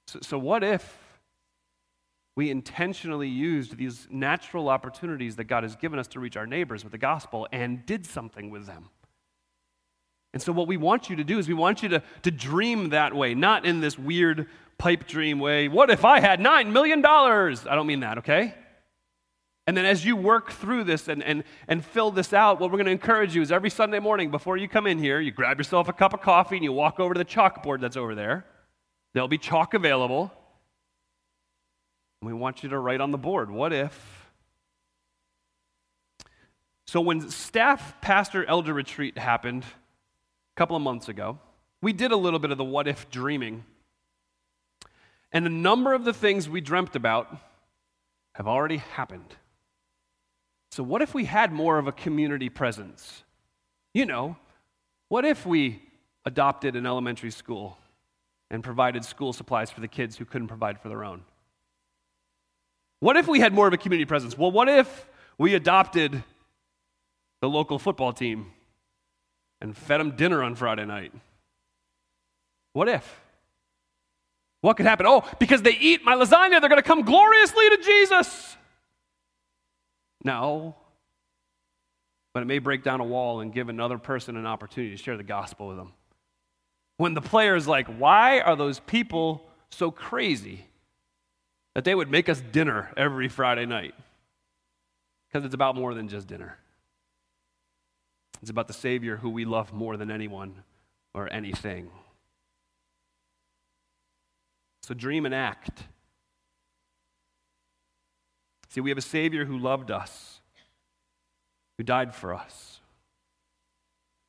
So, 0.08 0.19
so 0.21 0.38
what 0.38 0.63
if 0.63 0.97
we 2.36 2.49
intentionally 2.49 3.30
used 3.30 3.78
these 3.78 4.08
natural 4.12 4.69
opportunities 4.69 5.36
that 5.38 5.45
God 5.45 5.63
has 5.63 5.75
given 5.75 5.99
us 5.99 6.08
to 6.08 6.19
reach 6.19 6.36
our 6.36 6.45
neighbors 6.45 6.84
with 6.84 6.91
the 6.91 6.97
gospel 6.97 7.47
and 7.51 7.86
did 7.86 8.06
something 8.06 8.49
with 8.49 8.65
them? 8.65 8.89
And 10.36 10.43
so, 10.43 10.52
what 10.52 10.67
we 10.67 10.76
want 10.76 11.10
you 11.10 11.15
to 11.15 11.24
do 11.24 11.39
is 11.39 11.48
we 11.48 11.54
want 11.54 11.82
you 11.82 11.88
to, 11.88 12.04
to 12.24 12.30
dream 12.30 12.89
that 12.89 13.15
way, 13.15 13.34
not 13.34 13.65
in 13.65 13.80
this 13.80 13.98
weird 13.98 14.48
pipe 14.78 15.08
dream 15.08 15.39
way. 15.39 15.69
What 15.69 15.89
if 15.89 16.04
I 16.04 16.19
had 16.19 16.41
$9 16.41 16.71
million? 16.74 17.04
I 17.06 17.56
don't 17.74 17.88
mean 17.88 18.02
that, 18.02 18.17
okay? 18.17 18.54
And 19.65 19.78
then 19.78 19.86
as 19.86 20.04
you 20.04 20.17
work 20.17 20.52
through 20.52 20.84
this 20.84 21.08
and, 21.08 21.24
and, 21.24 21.45
and 21.69 21.84
fill 21.86 22.12
this 22.12 22.34
out, 22.34 22.60
what 22.60 22.69
we're 22.69 22.78
going 22.78 22.88
to 22.88 22.91
encourage 22.91 23.34
you 23.34 23.41
is 23.41 23.50
every 23.50 23.69
Sunday 23.69 24.00
morning 24.00 24.30
before 24.30 24.58
you 24.58 24.67
come 24.67 24.88
in 24.88 25.00
here, 25.00 25.21
you 25.21 25.32
grab 25.32 25.58
yourself 25.58 25.88
a 25.88 25.93
cup 25.93 26.13
of 26.13 26.19
coffee 26.19 26.58
and 26.58 26.65
you 26.65 26.74
walk 26.74 27.00
over 27.00 27.13
to 27.13 27.17
the 27.17 27.24
chalkboard 27.24 27.80
that's 27.80 27.95
over 27.95 28.13
there. 28.13 28.45
There'll 29.13 29.30
be 29.30 29.38
chalk 29.38 29.74
available. 29.74 30.34
And 32.21 32.28
we 32.28 32.34
want 32.34 32.62
you 32.62 32.67
to 32.69 32.78
write 32.78 33.00
on 33.00 33.12
the 33.12 33.17
board, 33.17 33.50
what 33.50 33.71
if? 33.71 34.30
So 36.88 37.00
when 37.00 37.30
staff 37.30 38.02
pastor 38.02 38.43
elder 38.43 38.74
retreat 38.74 39.17
happened 39.17 39.63
a 40.56 40.58
couple 40.58 40.76
of 40.76 40.82
months 40.82 41.10
ago, 41.10 41.38
we 41.82 41.91
did 41.91 42.12
a 42.12 42.18
little 42.18 42.39
bit 42.39 42.52
of 42.52 42.58
the 42.58 42.63
what 42.63 42.88
if 42.88 43.10
dreaming. 43.10 43.65
And 45.34 45.46
a 45.46 45.50
number 45.50 45.94
of 45.94 46.06
the 46.06 46.13
things 46.13 46.48
we 46.48 46.62
dreamt 46.62 46.96
about 46.96 47.36
have 48.36 48.48
already 48.48 48.78
happened. 48.78 49.36
So, 50.72 50.82
what 50.82 51.02
if 51.02 51.13
we 51.13 51.26
had 51.26 51.52
more 51.52 51.78
of 51.78 51.88
a 51.88 51.91
community 51.91 52.50
presence? 52.50 53.24
You 53.94 54.06
know, 54.06 54.38
what 55.10 55.26
if 55.26 55.46
we 55.46 55.82
adopted 56.26 56.76
an 56.76 56.86
elementary 56.86 57.32
school 57.32 57.78
and 58.50 58.63
provided 58.63 59.04
school 59.04 59.34
supplies 59.34 59.70
for 59.70 59.82
the 59.82 59.88
kids 59.88 60.18
who 60.18 60.26
couldn't 60.26 60.48
provide 60.48 60.80
for 60.80 60.88
their 60.88 61.04
own? 61.04 61.24
What 63.02 63.18
if 63.18 63.28
we 63.28 63.41
had 63.41 63.54
more 63.54 63.68
of 63.68 63.74
a 63.74 63.78
community 63.78 64.06
presence? 64.06 64.38
Well, 64.38 64.52
what 64.52 64.70
if 64.70 65.08
we 65.38 65.54
adopted 65.54 66.24
the 67.41 67.50
local 67.50 67.78
football 67.78 68.13
team 68.13 68.52
and 69.62 69.76
fed 69.76 70.00
them 70.00 70.12
dinner 70.12 70.44
on 70.44 70.56
Friday 70.56 70.86
night? 70.86 71.12
What 72.74 72.89
if? 72.89 73.22
What 74.62 74.78
could 74.78 74.86
happen? 74.86 75.06
Oh, 75.08 75.24
because 75.39 75.62
they 75.62 75.78
eat 75.78 76.04
my 76.04 76.15
lasagna, 76.15 76.60
they're 76.60 76.70
going 76.70 76.76
to 76.78 76.82
come 76.82 77.04
gloriously 77.04 77.70
to 77.70 77.78
Jesus. 77.78 78.58
No. 80.24 80.76
But 82.34 82.41
it 82.41 82.48
may 82.48 82.60
break 82.60 82.84
down 82.84 83.00
a 83.00 83.06
wall 83.06 83.41
and 83.41 83.54
give 83.54 83.70
another 83.70 83.98
person 83.98 84.36
an 84.36 84.46
opportunity 84.46 84.96
to 84.96 85.02
share 85.02 85.18
the 85.18 85.24
gospel 85.24 85.68
with 85.68 85.78
them. 85.78 85.94
When 86.98 87.13
the 87.13 87.22
player 87.22 87.56
is 87.56 87.68
like, 87.68 87.88
why 87.88 88.39
are 88.39 88.56
those 88.56 88.80
people 88.80 89.46
so 89.70 89.91
crazy 89.91 90.65
that 91.76 91.84
they 91.84 91.94
would 91.94 92.10
make 92.10 92.28
us 92.28 92.41
dinner 92.52 92.91
every 92.98 93.30
Friday 93.30 93.65
night? 93.65 93.94
Because 95.30 95.46
it's 95.46 95.56
about 95.56 95.76
more 95.76 95.94
than 95.94 96.08
just 96.08 96.28
dinner. 96.28 96.58
It's 98.42 98.52
about 98.52 98.67
the 98.67 98.73
Savior 98.73 99.17
who 99.17 99.29
we 99.29 99.46
love 99.46 99.73
more 99.73 99.98
than 99.98 100.12
anyone 100.12 100.63
or 101.13 101.31
anything. 101.31 101.90
So 104.83 104.94
dream 104.94 105.25
and 105.25 105.33
act. 105.33 105.83
See, 108.69 108.81
we 108.81 108.92
have 108.92 108.98
a 108.98 109.02
Savior 109.02 109.46
who 109.46 109.58
loved 109.58 109.90
us, 109.90 110.42
who 111.77 111.83
died 111.83 112.13
for 112.13 112.33
us. 112.33 112.81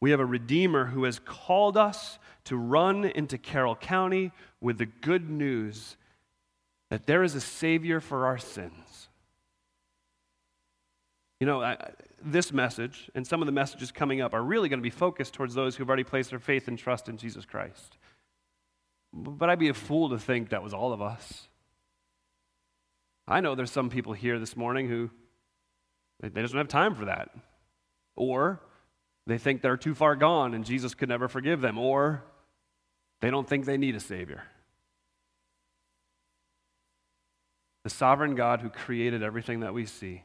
We 0.00 0.12
have 0.12 0.20
a 0.20 0.24
Redeemer 0.24 0.86
who 0.86 1.04
has 1.04 1.18
called 1.18 1.76
us 1.76 2.18
to 2.44 2.56
run 2.56 3.04
into 3.04 3.38
Carroll 3.38 3.76
County 3.76 4.30
with 4.60 4.78
the 4.78 4.86
good 4.86 5.28
news 5.28 5.96
that 6.90 7.06
there 7.06 7.22
is 7.22 7.34
a 7.34 7.40
Savior 7.40 8.00
for 8.00 8.26
our 8.26 8.38
sins. 8.38 9.08
You 11.40 11.46
know, 11.46 11.62
I, 11.62 11.76
this 12.24 12.52
message 12.52 13.10
and 13.14 13.26
some 13.26 13.42
of 13.42 13.46
the 13.46 13.52
messages 13.52 13.92
coming 13.92 14.20
up 14.20 14.32
are 14.32 14.42
really 14.42 14.68
going 14.68 14.78
to 14.78 14.82
be 14.82 14.90
focused 14.90 15.34
towards 15.34 15.54
those 15.54 15.76
who've 15.76 15.88
already 15.88 16.04
placed 16.04 16.30
their 16.30 16.38
faith 16.38 16.66
and 16.68 16.78
trust 16.78 17.08
in 17.08 17.18
Jesus 17.18 17.44
Christ. 17.44 17.98
But 19.12 19.50
I'd 19.50 19.58
be 19.58 19.68
a 19.68 19.74
fool 19.74 20.10
to 20.10 20.18
think 20.18 20.50
that 20.50 20.62
was 20.62 20.72
all 20.74 20.92
of 20.92 21.02
us. 21.02 21.48
I 23.28 23.40
know 23.40 23.54
there's 23.54 23.70
some 23.70 23.90
people 23.90 24.12
here 24.12 24.38
this 24.38 24.56
morning 24.56 24.88
who 24.88 25.10
They 26.20 26.42
just 26.42 26.54
don't 26.54 26.60
have 26.60 26.68
time 26.68 26.94
for 26.94 27.06
that. 27.06 27.30
Or 28.14 28.60
they 29.26 29.38
think 29.38 29.60
they're 29.60 29.76
too 29.76 29.94
far 29.94 30.16
gone 30.16 30.54
and 30.54 30.64
Jesus 30.64 30.94
could 30.94 31.08
never 31.08 31.28
forgive 31.28 31.60
them. 31.60 31.78
Or 31.78 32.24
they 33.20 33.30
don't 33.30 33.48
think 33.48 33.64
they 33.64 33.76
need 33.76 33.96
a 33.96 34.00
Savior. 34.00 34.44
The 37.84 37.90
sovereign 37.90 38.34
God 38.34 38.60
who 38.60 38.68
created 38.68 39.22
everything 39.22 39.60
that 39.60 39.74
we 39.74 39.86
see, 39.86 40.24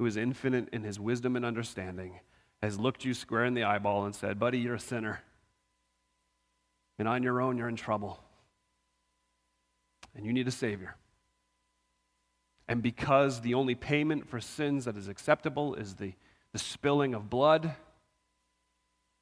who 0.00 0.06
is 0.06 0.16
infinite 0.16 0.66
in 0.72 0.82
his 0.82 0.98
wisdom 0.98 1.36
and 1.36 1.44
understanding, 1.44 2.20
has 2.62 2.80
looked 2.80 3.04
you 3.04 3.12
square 3.12 3.44
in 3.44 3.52
the 3.52 3.64
eyeball 3.64 4.06
and 4.06 4.14
said, 4.14 4.38
Buddy, 4.38 4.58
you're 4.58 4.76
a 4.76 4.80
sinner. 4.80 5.20
And 6.98 7.06
on 7.06 7.22
your 7.22 7.38
own, 7.42 7.58
you're 7.58 7.68
in 7.68 7.76
trouble. 7.76 8.18
And 10.16 10.24
you 10.24 10.32
need 10.32 10.48
a 10.48 10.50
Savior. 10.50 10.96
And 12.66 12.82
because 12.82 13.42
the 13.42 13.52
only 13.52 13.74
payment 13.74 14.26
for 14.26 14.40
sins 14.40 14.86
that 14.86 14.96
is 14.96 15.06
acceptable 15.06 15.74
is 15.74 15.96
the, 15.96 16.14
the 16.54 16.58
spilling 16.58 17.12
of 17.12 17.28
blood, 17.28 17.70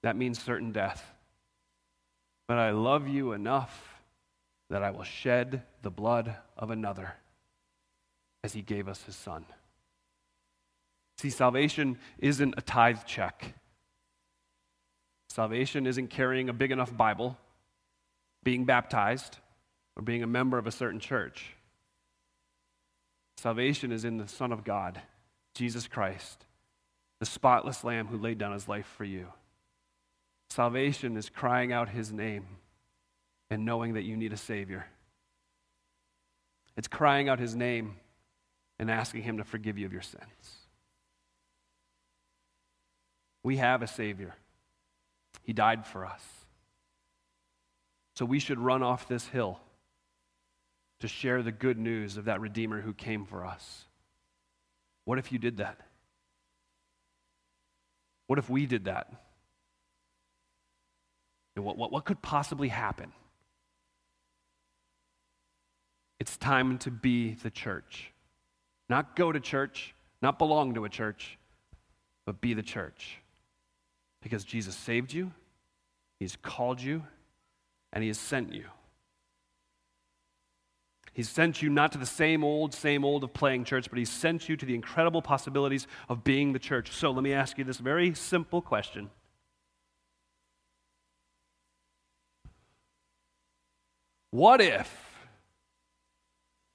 that 0.05 0.15
means 0.15 0.41
certain 0.41 0.71
death. 0.71 1.13
But 2.47 2.59
I 2.59 2.71
love 2.71 3.09
you 3.09 3.33
enough 3.33 3.97
that 4.71 4.85
I 4.85 4.93
will 4.93 5.03
shed 5.03 5.65
the 5.83 5.91
blood 5.91 6.37
of 6.57 6.71
another 6.71 7.15
as 8.45 8.53
he 8.53 8.63
gave 8.63 8.87
us 8.87 9.03
his 9.03 9.17
son. 9.17 9.45
See, 11.19 11.31
salvation 11.31 11.99
isn't 12.19 12.55
a 12.57 12.61
tithe 12.61 13.01
check. 13.05 13.55
Salvation 15.29 15.87
isn't 15.87 16.09
carrying 16.09 16.49
a 16.49 16.53
big 16.53 16.71
enough 16.71 16.97
Bible, 16.97 17.37
being 18.45 18.65
baptized, 18.65 19.39
or 19.97 20.03
being 20.03 20.23
a 20.23 20.29
member 20.29 20.59
of 20.59 20.67
a 20.67 20.73
certain 20.73 21.01
church. 21.01 21.55
Salvation 23.37 23.93
is 23.93 24.05
in 24.05 24.17
the 24.17 24.29
Son 24.29 24.53
of 24.53 24.65
God, 24.65 25.01
Jesus 25.55 25.89
Christ, 25.89 26.45
the 27.21 27.27
spotless 27.27 27.85
Lamb 27.85 28.07
who 28.07 28.17
laid 28.17 28.39
down 28.39 28.53
his 28.53 28.69
life 28.69 28.87
for 28.97 29.05
you. 29.05 29.27
Salvation 30.51 31.17
is 31.17 31.29
crying 31.29 31.73
out 31.73 31.89
his 31.89 32.13
name 32.13 32.47
and 33.51 33.65
knowing 33.65 33.95
that 33.95 34.03
you 34.03 34.17
need 34.17 34.33
a 34.33 34.37
Savior. 34.37 34.87
It's 36.77 36.89
crying 36.89 37.29
out 37.29 37.41
his 37.41 37.57
name 37.57 37.97
and 38.79 38.91
asking 38.91 39.23
him 39.23 39.39
to 39.39 39.45
forgive 39.45 39.79
you 39.79 39.87
of 39.87 39.93
your 39.93 40.03
sins. 40.03 40.68
We 43.43 43.57
have 43.57 43.83
a 43.83 43.87
Savior, 43.87 44.35
He 45.43 45.53
died 45.53 45.87
for 45.87 46.05
us. 46.05 46.23
So 48.15 48.25
we 48.25 48.41
should 48.41 48.59
run 48.59 48.83
off 48.83 49.07
this 49.07 49.29
hill 49.29 49.61
to 51.01 51.07
share 51.07 51.43
the 51.43 51.53
good 51.53 51.79
news 51.79 52.17
of 52.17 52.25
that 52.25 52.41
Redeemer 52.41 52.81
who 52.81 52.93
came 52.93 53.25
for 53.25 53.45
us. 53.47 53.85
What 55.05 55.19
if 55.19 55.31
you 55.31 55.39
did 55.39 55.59
that? 55.59 55.79
What 58.27 58.39
if 58.39 58.51
we 58.51 58.67
did 58.67 58.87
that? 58.87 59.13
What, 61.55 61.79
what, 61.79 61.93
what 61.93 62.05
could 62.05 62.23
possibly 62.23 62.69
happen? 62.69 63.13
It's 66.21 66.37
time 66.37 66.79
to 66.79 66.91
be 66.91 67.35
the 67.35 67.51
church. 67.51 68.13
Not 68.89 69.17
go 69.17 69.33
to 69.33 69.41
church, 69.41 69.95
not 70.21 70.39
belong 70.39 70.75
to 70.75 70.85
a 70.85 70.89
church, 70.89 71.39
but 72.27 72.41
be 72.41 72.55
the 72.55 72.63
church. 72.63 73.19
Because 74.23 74.45
Jesus 74.45 74.77
saved 74.77 75.13
you, 75.13 75.33
He's 76.19 76.37
called 76.37 76.81
you, 76.81 77.05
and 77.93 78.03
He 78.03 78.09
has 78.09 78.19
sent 78.19 78.53
you. 78.53 78.65
He's 81.13 81.29
sent 81.29 81.63
you 81.63 81.69
not 81.69 81.93
to 81.93 81.99
the 81.99 82.07
same 82.07 82.45
old, 82.45 82.73
same 82.75 83.05
old 83.05 83.25
of 83.25 83.33
playing 83.33 83.65
church, 83.65 83.89
but 83.91 83.99
He's 83.99 84.11
sent 84.11 84.49
you 84.49 84.57
to 84.57 84.67
the 84.67 84.75
incredible 84.75 85.23
possibilities 85.23 85.87
of 86.09 86.23
being 86.25 86.53
the 86.53 86.59
church. 86.59 86.93
So 86.93 87.11
let 87.11 87.23
me 87.23 87.33
ask 87.33 87.59
you 87.59 87.65
this 87.65 87.79
very 87.79 88.15
simple 88.15 88.63
question 88.63 89.11
What 94.31 94.61
if 94.61 95.19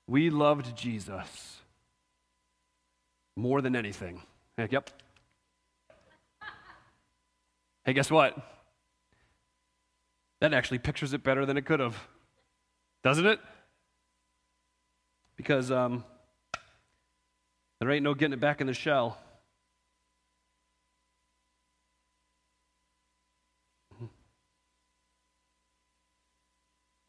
we 0.07 0.29
loved 0.29 0.75
Jesus 0.75 1.61
more 3.35 3.61
than 3.61 3.75
anything? 3.75 4.21
Yep. 4.57 4.89
Hey, 7.85 7.93
guess 7.93 8.09
what? 8.09 8.37
That 10.39 10.53
actually 10.53 10.79
pictures 10.79 11.13
it 11.13 11.23
better 11.23 11.45
than 11.45 11.57
it 11.57 11.65
could 11.65 11.79
have. 11.79 11.95
Doesn't 13.03 13.25
it? 13.25 13.39
Because 15.35 15.71
um, 15.71 16.05
there 17.79 17.91
ain't 17.91 18.03
no 18.03 18.13
getting 18.13 18.33
it 18.33 18.39
back 18.39 18.61
in 18.61 18.67
the 18.67 18.73
shell. 18.73 19.17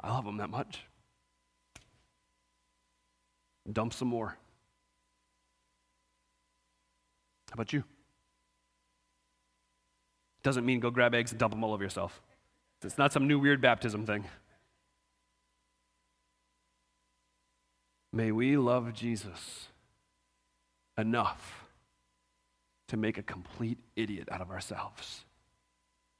I 0.00 0.10
love 0.10 0.24
them 0.24 0.36
that 0.38 0.50
much. 0.50 0.84
Dump 3.72 3.94
some 3.94 4.08
more. 4.08 4.36
How 7.48 7.54
about 7.54 7.72
you? 7.72 7.84
Doesn't 10.44 10.64
mean 10.64 10.78
go 10.78 10.90
grab 10.90 11.14
eggs 11.14 11.32
and 11.32 11.40
dump 11.40 11.52
them 11.52 11.64
all 11.64 11.72
over 11.72 11.82
yourself. 11.82 12.22
It's 12.84 12.98
not 12.98 13.12
some 13.12 13.26
new 13.26 13.38
weird 13.38 13.60
baptism 13.60 14.06
thing. 14.06 14.26
May 18.12 18.30
we 18.30 18.56
love 18.56 18.92
Jesus 18.92 19.68
enough 20.96 21.64
to 22.88 22.96
make 22.96 23.18
a 23.18 23.22
complete 23.22 23.78
idiot 23.96 24.28
out 24.30 24.40
of 24.40 24.50
ourselves 24.50 25.24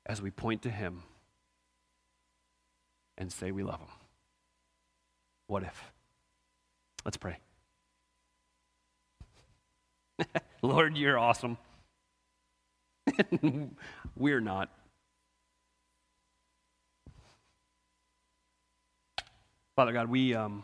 as 0.06 0.20
we 0.20 0.30
point 0.30 0.62
to 0.62 0.70
Him 0.70 1.02
and 3.18 3.30
say 3.30 3.52
we 3.52 3.62
love 3.62 3.78
Him. 3.78 3.88
What 5.46 5.62
if? 5.62 5.92
Let's 7.04 7.18
pray. 7.18 7.36
Lord, 10.62 10.96
you're 10.96 11.18
awesome. 11.18 11.58
We're 14.16 14.40
not. 14.40 14.70
Father 19.76 19.92
God, 19.92 20.08
we, 20.08 20.34
um, 20.34 20.62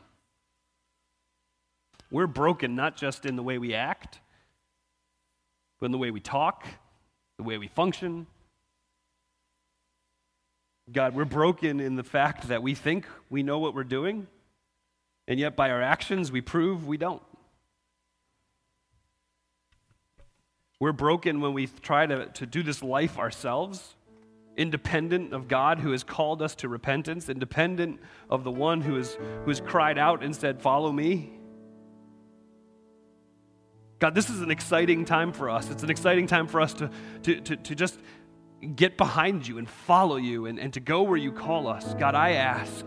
we're 2.12 2.28
broken 2.28 2.76
not 2.76 2.96
just 2.96 3.26
in 3.26 3.34
the 3.34 3.42
way 3.42 3.58
we 3.58 3.74
act, 3.74 4.20
but 5.80 5.86
in 5.86 5.92
the 5.92 5.98
way 5.98 6.12
we 6.12 6.20
talk, 6.20 6.64
the 7.36 7.42
way 7.42 7.58
we 7.58 7.66
function. 7.66 8.28
God, 10.92 11.14
we're 11.14 11.24
broken 11.24 11.80
in 11.80 11.96
the 11.96 12.04
fact 12.04 12.48
that 12.48 12.62
we 12.62 12.74
think 12.74 13.06
we 13.30 13.42
know 13.42 13.58
what 13.58 13.74
we're 13.74 13.82
doing, 13.84 14.28
and 15.26 15.40
yet 15.40 15.56
by 15.56 15.70
our 15.70 15.82
actions 15.82 16.30
we 16.30 16.40
prove 16.40 16.86
we 16.86 16.96
don't. 16.96 17.22
We're 20.80 20.92
broken 20.92 21.40
when 21.42 21.52
we 21.52 21.66
try 21.66 22.06
to, 22.06 22.26
to 22.26 22.46
do 22.46 22.62
this 22.62 22.82
life 22.82 23.18
ourselves, 23.18 23.96
independent 24.56 25.34
of 25.34 25.46
God 25.46 25.78
who 25.78 25.92
has 25.92 26.02
called 26.02 26.40
us 26.40 26.54
to 26.56 26.68
repentance, 26.68 27.28
independent 27.28 28.00
of 28.30 28.44
the 28.44 28.50
one 28.50 28.80
who, 28.80 28.96
is, 28.96 29.14
who 29.44 29.50
has 29.50 29.60
cried 29.60 29.98
out 29.98 30.24
and 30.24 30.34
said, 30.34 30.62
Follow 30.62 30.90
me. 30.90 31.34
God, 33.98 34.14
this 34.14 34.30
is 34.30 34.40
an 34.40 34.50
exciting 34.50 35.04
time 35.04 35.34
for 35.34 35.50
us. 35.50 35.70
It's 35.70 35.82
an 35.82 35.90
exciting 35.90 36.26
time 36.26 36.46
for 36.46 36.62
us 36.62 36.72
to, 36.74 36.90
to, 37.24 37.40
to, 37.42 37.56
to 37.56 37.74
just 37.74 37.98
get 38.74 38.96
behind 38.96 39.46
you 39.46 39.58
and 39.58 39.68
follow 39.68 40.16
you 40.16 40.46
and, 40.46 40.58
and 40.58 40.72
to 40.72 40.80
go 40.80 41.02
where 41.02 41.18
you 41.18 41.30
call 41.30 41.68
us. 41.68 41.92
God, 41.98 42.14
I 42.14 42.32
ask 42.32 42.86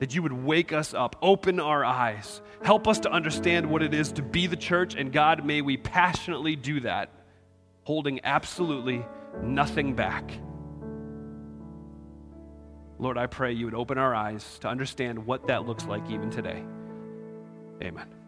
that 0.00 0.14
you 0.14 0.22
would 0.22 0.32
wake 0.32 0.72
us 0.72 0.92
up, 0.92 1.16
open 1.22 1.60
our 1.60 1.84
eyes, 1.84 2.40
help 2.62 2.88
us 2.88 3.00
to 3.00 3.10
understand 3.10 3.70
what 3.70 3.82
it 3.82 3.94
is 3.94 4.12
to 4.12 4.22
be 4.22 4.46
the 4.46 4.56
church, 4.56 4.94
and 4.96 5.12
God, 5.12 5.44
may 5.44 5.62
we 5.62 5.76
passionately 5.76 6.56
do 6.56 6.80
that, 6.80 7.10
holding 7.84 8.20
absolutely 8.24 9.04
nothing 9.42 9.94
back. 9.94 10.32
Lord, 12.98 13.16
I 13.16 13.26
pray 13.26 13.52
you 13.52 13.66
would 13.66 13.74
open 13.74 13.98
our 13.98 14.14
eyes 14.14 14.58
to 14.60 14.68
understand 14.68 15.24
what 15.24 15.46
that 15.46 15.66
looks 15.66 15.84
like 15.84 16.10
even 16.10 16.30
today. 16.30 16.62
Amen. 17.82 18.19